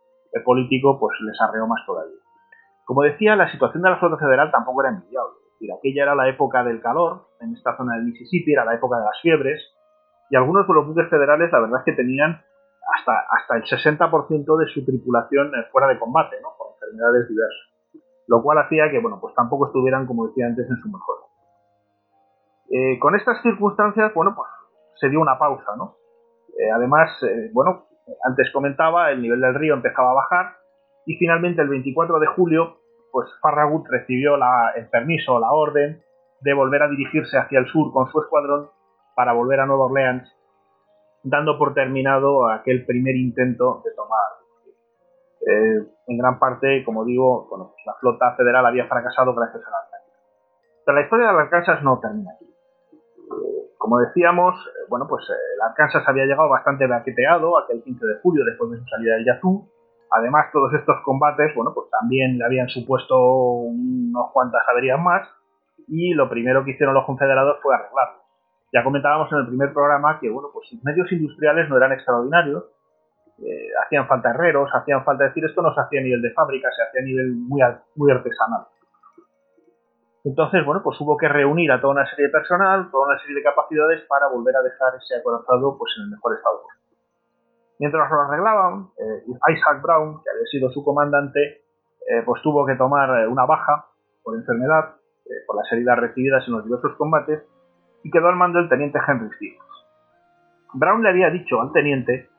político 0.44 1.00
pues 1.00 1.16
les 1.22 1.40
arreó 1.42 1.68
más 1.68 1.86
todavía. 1.86 2.18
Como 2.86 3.04
decía, 3.04 3.36
la 3.36 3.52
situación 3.52 3.84
de 3.84 3.92
la 3.92 4.00
flota 4.00 4.18
federal 4.18 4.52
tampoco 4.52 4.82
era 4.82 4.90
envidiable. 4.90 5.38
Es 5.62 5.70
aquella 5.72 6.04
era 6.04 6.16
la 6.16 6.28
época 6.28 6.64
del 6.64 6.82
calor, 6.82 7.28
en 7.40 7.54
esta 7.54 7.78
zona 7.78 7.96
del 7.96 8.06
Mississippi 8.06 8.52
era 8.52 8.66
la 8.66 8.76
época 8.76 8.98
de 8.98 9.06
las 9.06 9.22
fiebres, 9.22 9.62
y 10.30 10.36
algunos 10.36 10.68
de 10.68 10.74
los 10.74 10.88
buques 10.88 11.10
federales 11.10 11.52
la 11.52 11.60
verdad 11.60 11.80
es 11.80 11.86
que 11.86 11.94
tenían 11.94 12.42
hasta, 12.98 13.14
hasta 13.30 13.56
el 13.56 13.64
60% 13.64 14.58
de 14.58 14.68
su 14.74 14.84
tripulación 14.84 15.48
eh, 15.56 15.68
fuera 15.72 15.88
de 15.88 16.00
combate, 16.00 16.36
¿no? 16.42 16.53
Enfermedades 16.84 17.30
diversas. 17.30 18.04
Lo 18.28 18.42
cual 18.42 18.60
hacía 18.60 18.90
que, 18.92 19.00
bueno, 19.00 19.20
pues 19.20 19.34
tampoco 19.36 19.68
estuvieran, 19.68 20.06
como 20.06 20.28
decía 20.28 20.48
antes, 20.48 20.70
en 20.70 20.78
su 20.78 20.90
mejor. 20.90 21.18
Eh, 22.72 23.00
con 23.00 23.16
estas 23.16 23.42
circunstancias, 23.42 24.14
bueno, 24.14 24.34
pues 24.36 24.50
se 25.00 25.10
dio 25.10 25.20
una 25.20 25.38
pausa, 25.38 25.76
¿no? 25.78 25.98
Eh, 26.58 26.72
además, 26.72 27.10
bueno, 27.52 27.86
antes 28.24 28.52
comentaba, 28.54 29.12
el 29.12 29.22
nivel 29.22 29.42
del 29.42 29.56
río 29.56 29.74
empezaba 29.74 30.12
a 30.12 30.16
bajar 30.16 30.58
y 31.06 31.16
finalmente 31.18 31.62
el 31.62 31.70
24 31.70 32.20
de 32.20 32.28
julio, 32.28 32.78
pues 33.12 33.30
Farragut 33.42 33.86
recibió 33.90 34.38
la, 34.38 34.72
el 34.76 34.90
permiso, 34.90 35.40
la 35.40 35.52
orden 35.52 36.02
de 36.42 36.54
volver 36.54 36.84
a 36.84 36.90
dirigirse 36.90 37.38
hacia 37.38 37.60
el 37.60 37.68
sur 37.68 37.92
con 37.92 38.08
su 38.12 38.22
escuadrón 38.22 38.70
para 39.16 39.34
volver 39.34 39.60
a 39.60 39.66
Nueva 39.66 39.86
Orleans 39.86 40.30
dando 41.24 41.58
por 41.58 41.74
terminado 41.74 42.50
aquel 42.50 42.86
primer 42.86 43.16
intento 43.16 43.82
de 43.86 43.92
tomar. 43.96 44.43
Eh, 45.46 45.88
en 46.08 46.18
gran 46.18 46.40
parte, 46.40 46.84
como 46.86 47.04
digo, 47.04 47.50
la 47.86 47.94
flota 47.96 48.36
federal 48.36 48.66
había 48.66 48.88
fracasado 48.88 49.34
gracias 49.34 49.64
a 49.66 49.72
la 49.72 49.78
Arkansas. 49.78 50.20
Pero 50.86 50.98
la 50.98 51.04
historia 51.04 51.28
de 51.28 51.34
la 51.34 51.42
Arkansas 51.42 51.84
no 51.84 52.00
termina 52.00 52.32
aquí. 52.36 52.46
Eh, 52.46 53.76
como 53.78 54.00
decíamos, 54.00 54.56
eh, 54.56 54.86
bueno, 54.90 55.08
pues 55.08 55.26
el 55.30 55.62
Arkansas 55.62 56.04
había 56.08 56.26
llegado 56.26 56.50
bastante 56.50 56.88
baqueteado 56.88 57.58
aquel 57.58 57.84
15 57.84 58.06
de 58.06 58.20
julio 58.22 58.46
después 58.46 58.72
de 58.72 58.78
su 58.80 58.86
salida 58.86 59.16
del 59.16 59.26
Yazoo. 59.26 59.68
Además, 60.12 60.46
todos 60.54 60.74
estos 60.74 60.96
combates, 61.04 61.54
bueno, 61.56 61.74
pues 61.74 61.90
también 61.90 62.38
le 62.38 62.46
habían 62.46 62.70
supuesto 62.70 63.18
unos 63.18 64.32
cuantas 64.32 64.62
averías 64.70 65.00
más. 65.00 65.28
Y 65.88 66.14
lo 66.14 66.30
primero 66.30 66.64
que 66.64 66.72
hicieron 66.72 66.94
los 66.94 67.06
confederados 67.06 67.58
fue 67.62 67.76
arreglarlo. 67.76 68.24
Ya 68.74 68.84
comentábamos 68.84 69.32
en 69.32 69.40
el 69.40 69.48
primer 69.48 69.72
programa 69.74 70.20
que 70.20 70.30
bueno, 70.30 70.50
pues 70.52 70.72
los 70.72 70.84
medios 70.84 71.12
industriales 71.12 71.70
no 71.70 71.78
eran 71.78 71.92
extraordinarios, 71.92 72.64
eh, 73.46 73.70
hacían 73.84 74.08
falta 74.08 74.30
herreros, 74.30 74.70
hacían 74.74 75.04
falta 75.04 75.26
decir 75.26 75.44
esto 75.44 75.62
no 75.62 75.74
se 75.74 75.82
hacía 75.82 76.00
a 76.00 76.04
nivel 76.04 76.22
de 76.22 76.32
fábrica, 76.32 76.70
se 76.72 76.84
hacía 76.84 77.02
a 77.02 77.06
nivel 77.06 77.34
muy, 77.34 78.12
artesanal. 78.12 78.68
Entonces, 80.24 80.64
bueno, 80.66 80.82
pues 80.82 81.00
hubo 81.02 81.18
que 81.18 81.28
reunir 81.28 81.72
a 81.72 81.82
toda 81.82 81.94
una 81.94 82.10
serie 82.10 82.28
de 82.28 82.32
personal, 82.32 82.90
toda 82.90 83.08
una 83.08 83.20
serie 83.20 83.36
de 83.36 83.44
capacidades 83.44 84.02
para 84.08 84.30
volver 84.30 84.56
a 84.56 84.62
dejar 84.62 84.96
ese 84.96 85.18
acorazado 85.20 85.78
pues, 85.78 85.92
en 85.98 86.04
el 86.04 86.10
mejor 86.12 86.36
estado 86.36 86.62
Mientras 87.80 88.10
lo 88.10 88.22
arreglaban, 88.22 88.88
eh, 88.98 89.24
Isaac 89.54 89.82
Brown, 89.82 90.24
que 90.24 90.30
había 90.30 90.46
sido 90.50 90.70
su 90.72 90.84
comandante, 90.86 91.64
eh, 92.08 92.22
pues 92.26 92.42
tuvo 92.42 92.66
que 92.66 92.76
tomar 92.76 93.28
una 93.28 93.46
baja 93.46 93.88
por 94.24 94.36
enfermedad, 94.36 94.96
por 95.48 95.58
las 95.58 95.70
heridas 95.74 96.00
recibidas 96.00 96.48
en 96.48 96.54
los 96.54 96.64
diversos 96.64 96.96
combates, 96.96 97.44
y 98.04 98.12
quedó 98.12 98.30
al 98.30 98.36
mando 98.36 98.60
el 98.60 98.70
teniente 98.70 99.00
Henry 99.06 99.30
Stevens. 99.36 99.64
Brown 100.74 101.04
le 101.04 101.10
había 101.10 101.30
dicho 101.30 101.62
al 101.62 101.72
teniente 101.72 102.30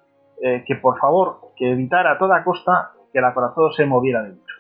eh, 0.43 0.65
que 0.67 0.77
por 0.77 0.99
favor 0.99 1.53
que 1.57 1.73
evitara 1.73 2.13
a 2.13 2.19
toda 2.19 2.45
costa 2.45 2.93
que 3.13 3.19
el 3.19 3.25
acorazado 3.25 3.71
se 3.73 3.87
moviera 3.87 4.23
de 4.23 4.31
mucho. 4.31 4.57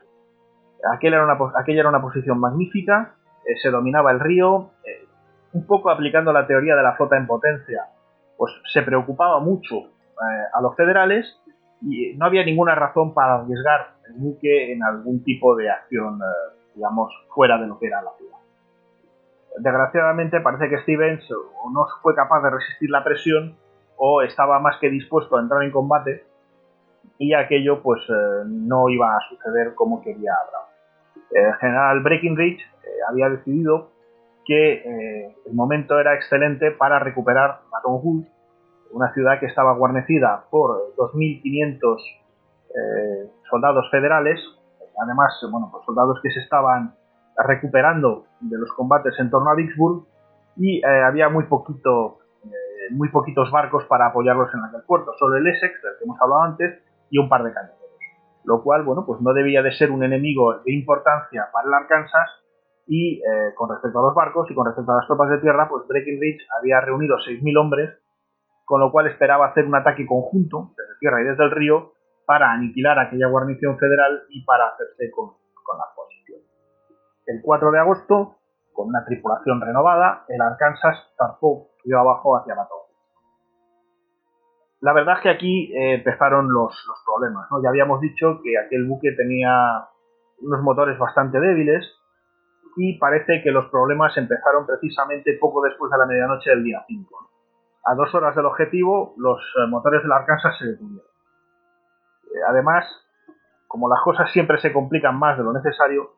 Aquella 0.92 1.16
era 1.16 1.88
una, 1.88 2.00
posición 2.00 2.38
magnífica, 2.38 3.14
eh, 3.44 3.56
se 3.60 3.70
dominaba 3.70 4.12
el 4.12 4.20
río, 4.20 4.70
eh, 4.84 5.06
un 5.52 5.66
poco 5.66 5.90
aplicando 5.90 6.32
la 6.32 6.46
teoría 6.46 6.76
de 6.76 6.82
la 6.82 6.94
flota 6.94 7.16
en 7.16 7.26
potencia, 7.26 7.86
pues 8.36 8.52
se 8.72 8.82
preocupaba 8.82 9.40
mucho 9.40 9.90
a 10.52 10.60
los 10.60 10.76
federales 10.76 11.40
y 11.82 12.14
no 12.16 12.26
había 12.26 12.44
ninguna 12.44 12.74
razón 12.74 13.14
para 13.14 13.34
arriesgar 13.34 13.94
el 14.08 14.14
buque 14.14 14.72
en 14.72 14.82
algún 14.84 15.24
tipo 15.24 15.56
de 15.56 15.70
acción, 15.70 16.20
digamos, 16.74 17.12
fuera 17.34 17.58
de 17.58 17.66
lo 17.66 17.78
que 17.78 17.88
era 17.88 18.00
la 18.00 18.12
ciudad 18.16 18.38
desgraciadamente 19.58 20.40
parece 20.40 20.68
que 20.68 20.82
Stevens 20.82 21.28
no 21.30 21.86
fue 22.02 22.14
capaz 22.14 22.42
de 22.42 22.50
resistir 22.50 22.90
la 22.90 23.04
presión 23.04 23.56
o 23.96 24.22
estaba 24.22 24.58
más 24.58 24.78
que 24.80 24.90
dispuesto 24.90 25.36
a 25.36 25.40
entrar 25.40 25.62
en 25.62 25.70
combate 25.70 26.24
y 27.18 27.34
aquello 27.34 27.82
pues 27.82 28.00
eh, 28.08 28.42
no 28.46 28.88
iba 28.88 29.16
a 29.16 29.20
suceder 29.28 29.74
como 29.74 30.02
quería 30.02 30.32
Brown. 30.50 30.64
El 31.30 31.54
general 31.54 32.02
Breckinridge 32.02 32.60
eh, 32.60 32.88
había 33.08 33.28
decidido 33.28 33.90
que 34.44 34.74
eh, 34.74 35.36
el 35.46 35.54
momento 35.54 35.98
era 35.98 36.14
excelente 36.14 36.70
para 36.72 36.98
recuperar 36.98 37.60
Baton 37.70 38.02
Rouge, 38.02 38.28
una 38.92 39.12
ciudad 39.12 39.40
que 39.40 39.46
estaba 39.46 39.74
guarnecida 39.74 40.44
por 40.50 40.94
2.500 40.96 41.96
soldados 43.48 43.88
federales, 43.90 44.40
además, 45.00 45.32
bueno, 45.50 45.68
pues 45.70 45.84
soldados 45.84 46.18
que 46.22 46.30
se 46.30 46.40
estaban 46.40 46.94
recuperando 47.36 48.24
de 48.40 48.58
los 48.58 48.72
combates 48.72 49.14
en 49.20 49.30
torno 49.30 49.50
a 49.50 49.54
Vicksburg 49.54 50.04
y 50.56 50.84
había 50.84 51.28
muy 51.28 51.44
poquito 51.44 52.18
muy 52.90 53.08
poquitos 53.10 53.50
barcos 53.50 53.84
para 53.84 54.06
apoyarlos 54.06 54.52
en 54.54 54.64
aquel 54.64 54.82
puerto, 54.86 55.12
solo 55.18 55.36
el 55.36 55.46
Essex, 55.46 55.82
del 55.82 55.92
que 55.98 56.04
hemos 56.04 56.20
hablado 56.20 56.42
antes, 56.42 56.82
y 57.10 57.18
un 57.18 57.28
par 57.28 57.42
de 57.44 57.52
cañoneros. 57.52 57.80
Lo 58.44 58.62
cual, 58.62 58.84
bueno, 58.84 59.04
pues 59.06 59.20
no 59.20 59.32
debía 59.32 59.62
de 59.62 59.72
ser 59.72 59.90
un 59.90 60.02
enemigo 60.02 60.60
de 60.64 60.72
importancia 60.72 61.48
para 61.52 61.66
el 61.66 61.74
Arkansas 61.74 62.28
y 62.86 63.18
eh, 63.18 63.54
con 63.54 63.70
respecto 63.70 63.98
a 63.98 64.02
los 64.02 64.14
barcos 64.14 64.50
y 64.50 64.54
con 64.54 64.66
respecto 64.66 64.92
a 64.92 64.96
las 64.96 65.06
tropas 65.06 65.30
de 65.30 65.38
tierra, 65.38 65.68
pues 65.68 65.86
Breckinridge 65.88 66.46
había 66.58 66.80
reunido 66.80 67.16
6.000 67.16 67.58
hombres, 67.58 67.98
con 68.64 68.80
lo 68.80 68.92
cual 68.92 69.06
esperaba 69.06 69.46
hacer 69.46 69.64
un 69.64 69.74
ataque 69.74 70.06
conjunto 70.06 70.72
desde 70.76 70.98
tierra 71.00 71.22
y 71.22 71.24
desde 71.24 71.44
el 71.44 71.50
río 71.50 71.92
para 72.26 72.52
aniquilar 72.52 72.98
aquella 72.98 73.28
guarnición 73.28 73.78
federal 73.78 74.22
y 74.28 74.44
para 74.44 74.68
hacerse 74.68 75.10
con, 75.10 75.30
con 75.62 75.78
la 75.78 75.84
posición. 75.94 76.40
El 77.26 77.40
4 77.42 77.70
de 77.70 77.78
agosto, 77.78 78.36
con 78.74 78.88
una 78.88 79.04
tripulación 79.04 79.60
renovada, 79.60 80.24
el 80.28 80.40
Arkansas 80.40 80.98
zarpó 81.16 81.68
río 81.84 82.00
abajo 82.00 82.36
hacia 82.36 82.54
Baton. 82.54 82.80
La 84.80 84.92
verdad 84.92 85.16
es 85.16 85.22
que 85.22 85.30
aquí 85.30 85.72
eh, 85.72 85.94
empezaron 85.94 86.52
los, 86.52 86.74
problemas. 87.06 87.48
Ya 87.62 87.70
habíamos 87.70 88.00
dicho 88.02 88.40
que 88.42 88.58
aquel 88.58 88.86
buque 88.86 89.12
tenía 89.12 89.88
unos 90.40 90.60
motores 90.60 90.98
bastante 90.98 91.40
débiles 91.40 91.90
y 92.76 92.98
parece 92.98 93.40
que 93.42 93.50
los 93.50 93.70
problemas 93.70 94.14
empezaron 94.18 94.66
precisamente 94.66 95.38
poco 95.40 95.62
después 95.62 95.90
de 95.90 95.96
la 95.96 96.06
medianoche 96.06 96.50
del 96.50 96.64
día 96.64 96.84
5. 96.86 97.30
A 97.86 97.94
dos 97.94 98.14
horas 98.14 98.34
del 98.36 98.44
objetivo, 98.44 99.14
los 99.16 99.40
eh, 99.40 99.70
motores 99.70 100.02
del 100.02 100.12
Arkansas 100.12 100.58
se 100.58 100.66
detuvieron. 100.66 101.06
Eh, 102.26 102.40
además, 102.48 102.84
como 103.66 103.88
las 103.88 104.02
cosas 104.02 104.30
siempre 104.32 104.58
se 104.58 104.72
complican 104.72 105.18
más 105.18 105.38
de 105.38 105.44
lo 105.44 105.52
necesario, 105.52 106.10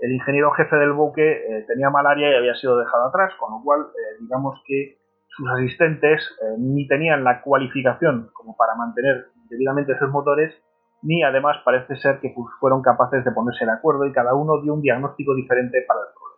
el 0.00 0.12
ingeniero 0.12 0.50
jefe 0.52 0.76
del 0.76 0.92
buque 0.92 1.30
eh, 1.30 1.64
tenía 1.68 1.90
malaria 1.90 2.30
y 2.30 2.34
había 2.34 2.54
sido 2.54 2.78
dejado 2.78 3.08
atrás, 3.08 3.34
con 3.38 3.52
lo 3.52 3.62
cual, 3.62 3.80
eh, 3.80 4.16
digamos 4.20 4.60
que 4.66 4.98
sus 5.28 5.48
asistentes 5.50 6.22
eh, 6.42 6.56
ni 6.58 6.88
tenían 6.88 7.22
la 7.22 7.42
cualificación 7.42 8.30
como 8.32 8.56
para 8.56 8.74
mantener 8.74 9.26
debidamente 9.48 9.92
esos 9.92 10.10
motores 10.10 10.54
ni 11.02 11.22
además 11.22 11.56
parece 11.64 11.96
ser 11.96 12.20
que 12.20 12.34
fueron 12.58 12.82
capaces 12.82 13.24
de 13.24 13.30
ponerse 13.32 13.64
de 13.64 13.72
acuerdo 13.72 14.04
y 14.04 14.12
cada 14.12 14.34
uno 14.34 14.60
dio 14.60 14.74
un 14.74 14.82
diagnóstico 14.82 15.34
diferente 15.34 15.82
para 15.88 16.00
el 16.00 16.06
problema. 16.12 16.30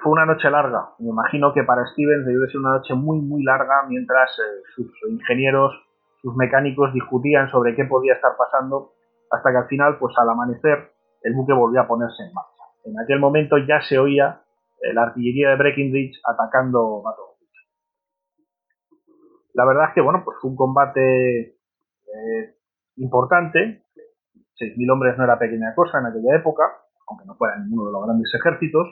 Fue 0.00 0.12
una 0.12 0.26
noche 0.26 0.48
larga, 0.48 0.90
me 1.00 1.08
imagino 1.08 1.52
que 1.52 1.64
para 1.64 1.84
Stevens 1.86 2.24
debió 2.24 2.42
de 2.42 2.46
ser 2.46 2.60
una 2.60 2.76
noche 2.76 2.94
muy 2.94 3.20
muy 3.20 3.42
larga 3.42 3.82
mientras 3.88 4.30
sus 4.76 4.86
ingenieros, 5.08 5.74
sus 6.22 6.36
mecánicos 6.36 6.92
discutían 6.92 7.50
sobre 7.50 7.74
qué 7.74 7.84
podía 7.84 8.14
estar 8.14 8.36
pasando 8.38 8.92
hasta 9.32 9.50
que 9.50 9.56
al 9.56 9.66
final, 9.66 9.98
pues 9.98 10.14
al 10.16 10.30
amanecer, 10.30 10.92
el 11.26 11.34
buque 11.34 11.52
volvió 11.52 11.80
a 11.80 11.88
ponerse 11.88 12.22
en 12.22 12.32
marcha. 12.32 12.62
En 12.84 12.98
aquel 13.00 13.18
momento 13.18 13.58
ya 13.58 13.80
se 13.80 13.98
oía 13.98 14.42
eh, 14.80 14.94
la 14.94 15.02
artillería 15.02 15.50
de 15.50 15.56
Breckinridge 15.56 16.20
atacando 16.24 17.02
Baton 17.02 17.34
La 19.54 19.66
verdad 19.66 19.88
es 19.88 19.94
que, 19.94 20.02
bueno, 20.02 20.22
pues 20.24 20.36
fue 20.40 20.50
un 20.50 20.56
combate 20.56 21.40
eh, 21.50 22.54
importante. 22.98 23.82
6.000 24.54 24.92
hombres 24.92 25.18
no 25.18 25.24
era 25.24 25.36
pequeña 25.36 25.74
cosa 25.74 25.98
en 25.98 26.06
aquella 26.06 26.36
época, 26.36 26.62
aunque 27.08 27.26
no 27.26 27.34
fuera 27.34 27.58
ninguno 27.58 27.86
de 27.86 27.92
los 27.92 28.04
grandes 28.06 28.32
ejércitos. 28.32 28.86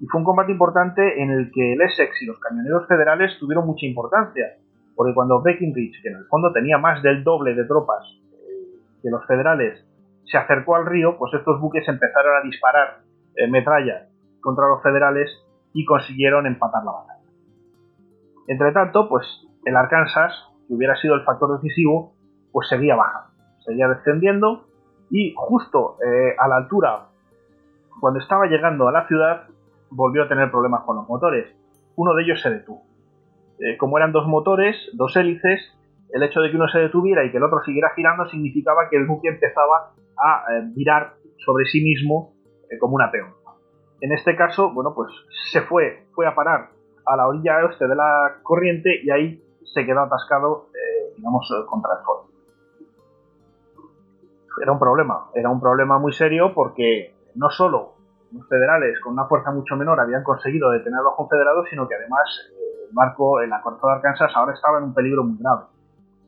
Y 0.00 0.06
fue 0.06 0.20
un 0.20 0.26
combate 0.26 0.52
importante 0.52 1.22
en 1.22 1.30
el 1.30 1.50
que 1.50 1.72
el 1.72 1.80
Essex 1.80 2.20
y 2.20 2.26
los 2.26 2.38
cañoneros 2.40 2.86
federales 2.86 3.38
tuvieron 3.40 3.66
mucha 3.66 3.86
importancia, 3.86 4.58
porque 4.94 5.14
cuando 5.14 5.40
Breckinridge, 5.40 6.02
que 6.02 6.10
en 6.10 6.16
el 6.16 6.26
fondo 6.26 6.52
tenía 6.52 6.76
más 6.76 7.02
del 7.02 7.24
doble 7.24 7.54
de 7.54 7.64
tropas 7.64 8.04
eh, 8.04 9.00
que 9.02 9.08
los 9.08 9.24
federales, 9.26 9.82
se 10.24 10.38
acercó 10.38 10.76
al 10.76 10.86
río, 10.86 11.16
pues 11.18 11.32
estos 11.34 11.60
buques 11.60 11.86
empezaron 11.88 12.36
a 12.36 12.42
disparar 12.42 12.98
eh, 13.36 13.46
metralla 13.48 14.06
contra 14.40 14.68
los 14.68 14.82
federales 14.82 15.30
y 15.72 15.84
consiguieron 15.84 16.46
empatar 16.46 16.84
la 16.84 16.92
batalla. 16.92 17.20
Entre 18.46 18.72
tanto, 18.72 19.08
pues 19.08 19.26
el 19.64 19.76
Arkansas, 19.76 20.32
que 20.68 20.74
hubiera 20.74 20.96
sido 20.96 21.14
el 21.14 21.24
factor 21.24 21.60
decisivo, 21.60 22.14
pues 22.52 22.68
seguía 22.68 22.94
bajando, 22.94 23.30
seguía 23.64 23.88
descendiendo 23.88 24.66
y 25.10 25.34
justo 25.36 25.96
eh, 26.04 26.34
a 26.38 26.48
la 26.48 26.56
altura, 26.56 27.08
cuando 28.00 28.20
estaba 28.20 28.46
llegando 28.46 28.88
a 28.88 28.92
la 28.92 29.06
ciudad, 29.06 29.48
volvió 29.90 30.24
a 30.24 30.28
tener 30.28 30.50
problemas 30.50 30.82
con 30.84 30.96
los 30.96 31.08
motores. 31.08 31.54
Uno 31.96 32.14
de 32.14 32.22
ellos 32.24 32.40
se 32.40 32.50
detuvo. 32.50 32.82
Eh, 33.60 33.76
como 33.78 33.98
eran 33.98 34.12
dos 34.12 34.26
motores, 34.26 34.76
dos 34.94 35.16
hélices, 35.16 35.60
el 36.12 36.22
hecho 36.22 36.40
de 36.40 36.50
que 36.50 36.56
uno 36.56 36.68
se 36.68 36.78
detuviera 36.78 37.24
y 37.24 37.30
que 37.30 37.38
el 37.38 37.42
otro 37.42 37.60
siguiera 37.64 37.90
girando 37.94 38.28
significaba 38.28 38.88
que 38.90 38.96
el 38.96 39.06
buque 39.06 39.28
empezaba 39.28 39.92
a 40.16 40.52
eh, 40.52 40.72
girar 40.74 41.14
sobre 41.44 41.64
sí 41.66 41.82
mismo 41.82 42.34
como 42.80 42.96
una 42.96 43.10
peón. 43.10 43.34
En 44.00 44.12
este 44.12 44.34
caso, 44.36 44.72
bueno, 44.72 44.94
pues 44.94 45.12
se 45.52 45.62
fue, 45.62 46.06
fue 46.12 46.26
a 46.26 46.34
parar 46.34 46.70
a 47.06 47.16
la 47.16 47.28
orilla 47.28 47.64
oeste 47.64 47.86
de 47.86 47.94
la 47.94 48.38
corriente 48.42 49.00
y 49.02 49.10
ahí 49.10 49.42
se 49.72 49.86
quedó 49.86 50.00
atascado, 50.00 50.68
digamos, 51.16 51.48
contra 51.68 51.92
el 51.98 52.04
fondo 52.04 52.34
era 54.62 54.72
un 54.72 54.78
problema, 54.78 55.26
era 55.34 55.50
un 55.50 55.60
problema 55.60 55.98
muy 55.98 56.12
serio 56.12 56.52
porque 56.54 57.14
no 57.34 57.50
solo 57.50 57.94
los 58.32 58.46
federales 58.48 58.98
con 59.00 59.12
una 59.12 59.26
fuerza 59.26 59.50
mucho 59.50 59.76
menor 59.76 60.00
habían 60.00 60.22
conseguido 60.22 60.70
detener 60.70 61.00
a 61.00 61.02
los 61.02 61.14
confederados, 61.14 61.66
sino 61.70 61.88
que 61.88 61.94
además 61.94 62.22
eh, 62.52 62.88
el 62.88 62.94
barco, 62.94 63.40
el 63.40 63.52
acorazado 63.52 63.88
de 63.88 63.94
Arkansas, 63.94 64.32
ahora 64.34 64.54
estaba 64.54 64.78
en 64.78 64.84
un 64.84 64.94
peligro 64.94 65.24
muy 65.24 65.38
grave. 65.38 65.64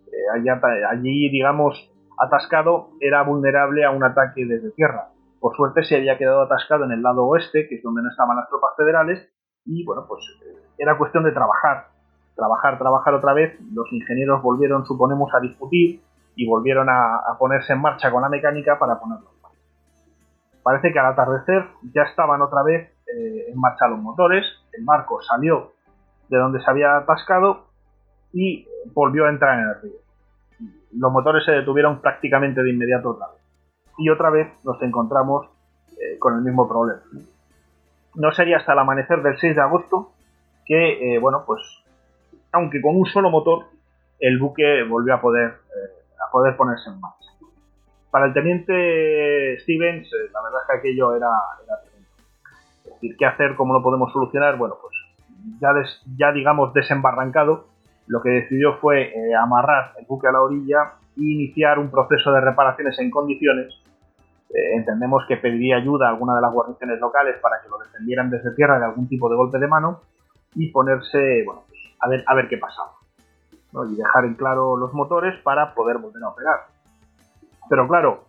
Eh, 0.07 0.87
allí, 0.90 1.31
digamos, 1.31 1.90
atascado, 2.18 2.90
era 3.00 3.22
vulnerable 3.22 3.85
a 3.85 3.90
un 3.90 4.05
ataque 4.05 4.44
desde 4.46 4.70
tierra. 4.72 5.09
Por 5.40 5.55
suerte 5.57 5.85
se 5.85 5.96
había 5.96 6.18
quedado 6.18 6.42
atascado 6.42 6.85
en 6.85 6.92
el 6.92 7.02
lado 7.02 7.24
oeste, 7.26 7.68
que 7.68 7.76
es 7.76 7.83
donde 7.83 8.02
no 8.02 8.11
estaban 8.11 8.37
las 8.37 8.48
tropas 8.48 8.72
federales, 8.76 9.29
y 9.64 9.85
bueno, 9.85 10.07
pues 10.09 10.24
eh, 10.46 10.57
era 10.79 10.96
cuestión 10.96 11.24
de 11.24 11.33
trabajar, 11.33 11.88
trabajar, 12.35 12.79
trabajar 12.79 13.14
otra 13.14 13.33
vez. 13.33 13.59
Los 13.72 13.92
ingenieros 13.92 14.42
volvieron, 14.42 14.87
suponemos, 14.87 15.33
a 15.35 15.40
discutir, 15.40 16.02
y 16.37 16.46
volvieron 16.46 16.88
a, 16.88 17.37
ponerse 17.38 17.72
en 17.72 17.81
marcha 17.81 18.11
con 18.11 18.22
la 18.22 18.29
mecánica 18.29 18.79
para 18.79 19.00
ponerlo 19.00 19.31
en 19.35 19.42
marcha. 19.42 19.59
Parece 20.62 20.92
que 20.92 20.98
al 20.98 21.07
atardecer 21.07 21.66
ya 21.94 22.02
estaban 22.02 22.42
otra 22.42 22.62
vez 22.62 22.92
eh, 23.07 23.46
en 23.48 23.59
marcha 23.59 23.88
los 23.88 23.98
motores, 23.98 24.44
el 24.72 24.85
barco 24.85 25.20
salió 25.22 25.72
de 26.29 26.38
donde 26.38 26.61
se 26.61 26.70
había 26.70 26.98
atascado 26.98 27.66
y 28.33 28.66
volvió 28.92 29.26
a 29.26 29.31
entrar 29.31 29.59
en 29.59 29.68
el 29.68 29.83
río. 29.83 30.06
Los 30.98 31.12
motores 31.12 31.44
se 31.44 31.52
detuvieron 31.52 32.00
prácticamente 32.00 32.62
de 32.62 32.70
inmediato 32.70 33.11
otra 33.11 33.28
vez. 33.28 33.42
Y 33.98 34.11
otra 34.11 34.30
vez 34.30 34.48
nos 34.64 34.80
encontramos 34.82 35.46
eh, 35.92 36.18
con 36.18 36.35
el 36.35 36.42
mismo 36.42 36.68
problema. 36.68 37.00
No 38.14 38.32
sería 38.32 38.59
hasta 38.59 38.72
el 38.72 38.78
amanecer 38.78 39.22
del 39.22 39.38
6 39.38 39.54
de 39.54 39.62
agosto 39.62 40.12
que, 40.64 41.14
eh, 41.14 41.18
bueno, 41.18 41.44
pues, 41.46 41.61
aunque 42.52 42.80
con 42.80 42.96
un 42.96 43.06
solo 43.06 43.30
motor, 43.30 43.66
el 44.18 44.38
buque 44.38 44.82
volvió 44.88 45.14
a 45.14 45.20
poder 45.20 45.54
poder 46.37 46.54
ponerse 46.54 46.90
en 46.90 47.00
marcha. 47.00 47.30
Para 48.11 48.26
el 48.26 48.35
teniente 48.35 49.59
Stevens, 49.61 50.06
eh, 50.06 50.30
la 50.35 50.42
verdad 50.42 50.61
es 50.62 50.70
que 50.70 50.78
aquello 50.78 51.16
era, 51.16 51.30
Es 52.85 52.92
decir, 52.92 53.16
¿qué 53.18 53.24
hacer? 53.24 53.56
¿Cómo 53.56 53.72
lo 53.72 53.82
podemos 53.82 54.12
solucionar? 54.12 54.59
Bueno, 54.59 54.76
pues 54.80 54.94
ya, 55.61 55.72
ya 56.18 56.32
digamos 56.32 56.74
desembarrancado, 56.74 57.68
lo 58.07 58.23
que 58.23 58.31
decidió 58.31 58.77
fue 58.79 59.09
eh, 59.09 59.35
amarrar 59.35 59.92
el 59.99 60.07
buque 60.07 60.29
a 60.29 60.33
la 60.33 60.42
orilla 60.42 60.95
e 61.16 61.23
iniciar 61.23 61.79
un 61.79 61.90
proceso 61.90 62.33
de 62.33 62.40
reparaciones 62.40 62.99
en 62.99 63.11
condiciones. 63.11 63.75
Eh, 64.51 64.77
entendemos 64.77 65.25
que 65.27 65.37
pediría 65.37 65.77
ayuda 65.77 66.07
a 66.07 66.11
alguna 66.11 66.35
de 66.37 66.40
las 66.40 66.53
guarniciones 66.53 67.01
locales 67.01 67.37
para 67.40 67.61
que 67.62 67.69
lo 67.69 67.79
defendieran 67.79 68.31
desde 68.31 68.55
tierra 68.55 68.79
de 68.79 68.85
algún 68.85 69.09
tipo 69.09 69.29
de 69.29 69.37
golpe 69.37 69.59
de 69.59 69.66
mano 69.66 70.01
y 70.55 70.71
ponerse, 70.71 71.42
bueno, 71.45 71.62
pues, 71.69 71.81
a 72.01 72.09
ver, 72.09 72.25
a 72.27 72.35
ver 72.35 72.49
qué 72.49 72.59
pasaba 72.59 72.97
y 73.85 73.97
dejar 73.97 74.25
en 74.25 74.35
claro 74.35 74.77
los 74.77 74.92
motores 74.95 75.38
para 75.42 75.75
poder 75.75 75.99
volver 75.99 76.23
a 76.23 76.29
operar. 76.29 76.61
Pero 77.69 77.87
claro, 77.88 78.25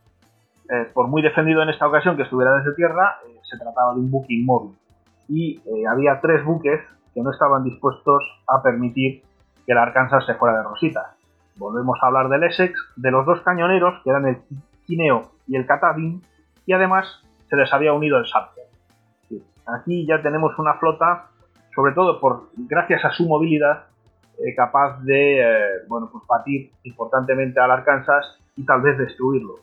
eh, 0.69 0.89
por 0.93 1.07
muy 1.07 1.21
defendido 1.21 1.61
en 1.61 1.69
esta 1.69 1.87
ocasión 1.87 2.17
que 2.17 2.23
estuviera 2.23 2.57
desde 2.57 2.75
tierra, 2.75 3.17
eh, 3.27 3.39
se 3.49 3.57
trataba 3.57 3.93
de 3.93 4.01
un 4.01 4.11
buque 4.11 4.33
inmóvil 4.33 4.75
y 5.29 5.61
eh, 5.65 5.87
había 5.89 6.19
tres 6.21 6.43
buques 6.43 6.81
que 7.13 7.21
no 7.21 7.31
estaban 7.31 7.63
dispuestos 7.63 8.23
a 8.47 8.61
permitir 8.61 9.23
que 9.67 9.73
el 9.73 9.77
Arkansas 9.77 10.25
se 10.25 10.33
fuera 10.35 10.57
de 10.57 10.63
rositas. 10.63 11.05
Volvemos 11.57 11.99
a 12.01 12.07
hablar 12.07 12.29
del 12.29 12.43
Essex, 12.43 12.73
de 12.95 13.11
los 13.11 13.25
dos 13.25 13.41
cañoneros, 13.41 14.01
que 14.01 14.09
eran 14.09 14.25
el 14.25 14.37
Quineo 14.85 15.31
y 15.45 15.57
el 15.57 15.65
Katahdin, 15.65 16.23
y 16.65 16.71
además 16.71 17.21
se 17.49 17.57
les 17.57 17.71
había 17.73 17.91
unido 17.91 18.17
el 18.17 18.25
Salter. 18.25 18.63
Aquí 19.67 20.07
ya 20.07 20.21
tenemos 20.21 20.57
una 20.57 20.75
flota, 20.75 21.27
sobre 21.75 21.91
todo 21.91 22.21
por 22.21 22.49
gracias 22.55 23.03
a 23.03 23.11
su 23.11 23.27
movilidad, 23.27 23.87
eh, 24.39 24.55
capaz 24.55 25.01
de 25.01 25.41
eh, 25.41 25.67
bueno, 25.89 26.09
pues 26.09 26.23
batir 26.25 26.71
importantemente 26.83 27.59
al 27.59 27.71
Arkansas 27.71 28.37
y 28.55 28.63
tal 28.63 28.81
vez 28.81 28.97
destruirlo. 28.97 29.55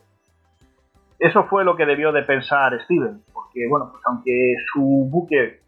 Eso 1.17 1.45
fue 1.45 1.63
lo 1.63 1.75
que 1.75 1.87
debió 1.87 2.11
de 2.11 2.21
pensar 2.21 2.79
Steven, 2.83 3.23
porque 3.33 3.67
bueno, 3.67 3.89
pues 3.91 4.03
aunque 4.05 4.55
su 4.71 5.07
buque 5.09 5.61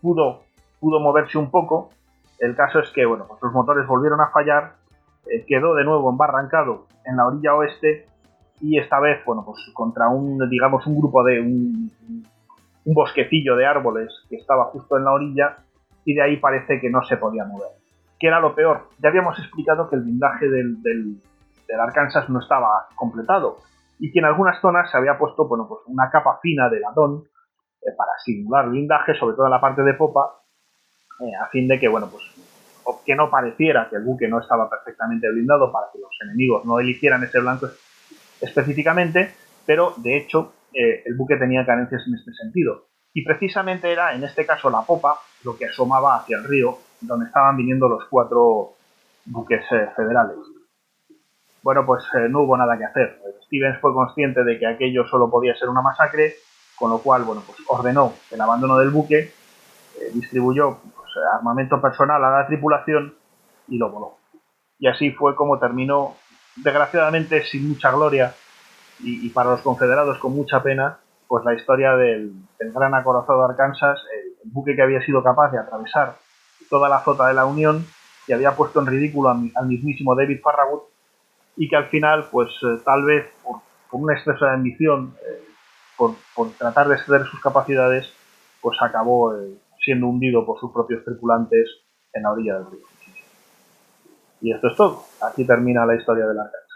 pudo, 0.00 0.44
pudo 0.80 1.00
moverse 1.00 1.36
un 1.36 1.50
poco, 1.50 1.90
el 2.38 2.56
caso 2.56 2.80
es 2.80 2.90
que 2.90 3.04
bueno, 3.04 3.26
pues 3.28 3.42
los 3.42 3.52
motores 3.52 3.86
volvieron 3.86 4.20
a 4.20 4.30
fallar, 4.30 4.74
eh, 5.26 5.44
quedó 5.46 5.74
de 5.74 5.84
nuevo 5.84 6.10
embarrancado 6.10 6.86
en 7.04 7.16
la 7.16 7.26
orilla 7.26 7.54
oeste 7.54 8.06
y 8.60 8.78
esta 8.78 9.00
vez, 9.00 9.24
bueno, 9.24 9.44
pues 9.44 9.58
contra 9.74 10.08
un, 10.08 10.48
digamos, 10.48 10.86
un 10.86 10.98
grupo 10.98 11.22
de 11.24 11.40
un, 11.40 11.90
un 12.84 12.94
bosquecillo 12.94 13.56
de 13.56 13.66
árboles 13.66 14.12
que 14.28 14.36
estaba 14.36 14.64
justo 14.66 14.96
en 14.96 15.04
la 15.04 15.12
orilla 15.12 15.56
y 16.04 16.14
de 16.14 16.22
ahí 16.22 16.36
parece 16.38 16.80
que 16.80 16.90
no 16.90 17.02
se 17.02 17.16
podía 17.16 17.44
mover 17.44 17.78
que 18.18 18.26
era 18.26 18.40
lo 18.40 18.54
peor. 18.54 18.88
Ya 19.02 19.08
habíamos 19.08 19.38
explicado 19.38 19.88
que 19.88 19.96
el 19.96 20.02
blindaje 20.02 20.48
del, 20.48 20.82
del, 20.82 21.20
Arkansas 21.80 22.28
no 22.28 22.40
estaba 22.40 22.88
completado 22.94 23.58
y 23.98 24.10
que 24.10 24.20
en 24.20 24.24
algunas 24.24 24.60
zonas 24.60 24.90
se 24.90 24.96
había 24.96 25.18
puesto 25.18 25.46
bueno, 25.46 25.66
pues 25.68 25.80
una 25.86 26.10
capa 26.10 26.38
fina 26.40 26.68
de 26.70 26.80
latón 26.80 27.24
eh, 27.82 27.92
para 27.96 28.12
simular 28.24 28.70
blindaje, 28.70 29.14
sobre 29.14 29.36
todo 29.36 29.46
en 29.46 29.52
la 29.52 29.60
parte 29.60 29.82
de 29.82 29.94
popa, 29.94 30.40
eh, 31.20 31.34
a 31.40 31.46
fin 31.46 31.66
de 31.66 31.78
que, 31.78 31.88
bueno, 31.88 32.08
pues 32.10 32.24
que 33.04 33.14
no 33.14 33.30
pareciera 33.30 33.88
que 33.88 33.96
el 33.96 34.04
buque 34.04 34.28
no 34.28 34.40
estaba 34.40 34.68
perfectamente 34.68 35.30
blindado 35.30 35.72
para 35.72 35.88
que 35.92 35.98
los 35.98 36.10
enemigos 36.22 36.64
no 36.64 36.78
eligieran 36.78 37.22
ese 37.22 37.40
blanco 37.40 37.68
específicamente, 38.40 39.34
pero 39.66 39.94
de 39.96 40.16
hecho 40.16 40.52
eh, 40.72 41.02
el 41.04 41.14
buque 41.14 41.36
tenía 41.36 41.66
carencias 41.66 42.02
en 42.06 42.14
este 42.14 42.32
sentido. 42.32 42.86
Y 43.12 43.24
precisamente 43.24 43.90
era, 43.90 44.14
en 44.14 44.22
este 44.24 44.46
caso, 44.46 44.70
la 44.70 44.82
popa 44.82 45.18
lo 45.44 45.56
que 45.56 45.66
asomaba 45.66 46.16
hacia 46.16 46.38
el 46.38 46.44
río 46.44 46.78
donde 47.00 47.26
estaban 47.26 47.56
viniendo 47.56 47.88
los 47.88 48.04
cuatro 48.04 48.74
buques 49.24 49.64
eh, 49.72 49.88
federales. 49.96 50.36
Bueno, 51.62 51.84
pues 51.84 52.04
no 52.30 52.42
hubo 52.42 52.56
nada 52.56 52.78
que 52.78 52.84
hacer. 52.84 53.20
Stevens 53.44 53.80
fue 53.80 53.92
consciente 53.92 54.44
de 54.44 54.58
que 54.58 54.66
aquello 54.66 55.06
solo 55.06 55.28
podía 55.28 55.54
ser 55.56 55.68
una 55.68 55.82
masacre, 55.82 56.36
con 56.76 56.90
lo 56.90 56.98
cual, 56.98 57.24
bueno, 57.24 57.42
pues 57.44 57.58
ordenó 57.68 58.14
el 58.30 58.40
abandono 58.40 58.78
del 58.78 58.90
buque, 58.90 59.32
distribuyó 60.14 60.78
armamento 61.34 61.80
personal 61.80 62.24
a 62.24 62.30
la 62.30 62.46
tripulación 62.46 63.14
y 63.68 63.78
lo 63.78 63.90
voló. 63.90 64.18
Y 64.78 64.88
así 64.88 65.10
fue 65.12 65.34
como 65.34 65.58
terminó, 65.58 66.14
desgraciadamente 66.56 67.44
sin 67.44 67.68
mucha 67.68 67.90
gloria 67.90 68.34
y, 69.00 69.28
para 69.30 69.50
los 69.50 69.60
confederados 69.60 70.18
con 70.18 70.34
mucha 70.34 70.62
pena, 70.62 70.98
pues 71.28 71.44
la 71.44 71.54
historia 71.54 71.94
del, 71.96 72.32
gran 72.58 72.94
acorazado 72.94 73.44
Arkansas, 73.44 74.00
el 74.44 74.50
buque 74.50 74.74
que 74.74 74.82
había 74.82 75.02
sido 75.02 75.22
capaz 75.22 75.52
de 75.52 75.58
atravesar 75.58 76.16
toda 76.68 76.88
la 76.88 77.00
flota 77.00 77.28
de 77.28 77.34
la 77.34 77.46
Unión 77.46 77.86
y 78.26 78.32
había 78.32 78.56
puesto 78.56 78.80
en 78.80 78.86
ridículo 78.86 79.30
al 79.30 79.66
mismísimo 79.66 80.14
David 80.14 80.40
Farragut 80.42 80.82
y 81.56 81.68
que 81.68 81.76
al 81.76 81.86
final, 81.86 82.26
pues 82.30 82.48
eh, 82.62 82.80
tal 82.84 83.04
vez 83.04 83.26
por, 83.42 83.60
una 83.92 84.14
exceso 84.14 84.44
de 84.44 84.52
ambición, 84.52 85.14
eh, 85.26 85.44
por, 85.96 86.14
tratar 86.56 86.88
de 86.88 86.94
exceder 86.94 87.26
sus 87.26 87.40
capacidades, 87.40 88.12
pues 88.60 88.80
acabó 88.80 89.34
siendo 89.88 90.06
hundido 90.06 90.44
por 90.44 90.60
sus 90.60 90.70
propios 90.70 91.02
tripulantes 91.02 91.66
en 92.12 92.22
la 92.22 92.32
orilla 92.32 92.56
del 92.56 92.66
río. 92.72 92.86
Y 94.42 94.52
esto 94.52 94.68
es 94.68 94.76
todo. 94.76 95.04
Aquí 95.22 95.46
termina 95.46 95.86
la 95.86 95.94
historia 95.94 96.26
de 96.26 96.34
las 96.34 96.44
Arkansas. 96.44 96.68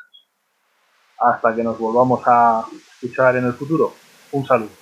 Hasta 1.19 1.55
que 1.55 1.63
nos 1.63 1.79
volvamos 1.79 2.23
a 2.25 2.65
escuchar 2.95 3.37
en 3.37 3.45
el 3.45 3.53
futuro. 3.53 3.93
Un 4.33 4.47
saludo. 4.47 4.82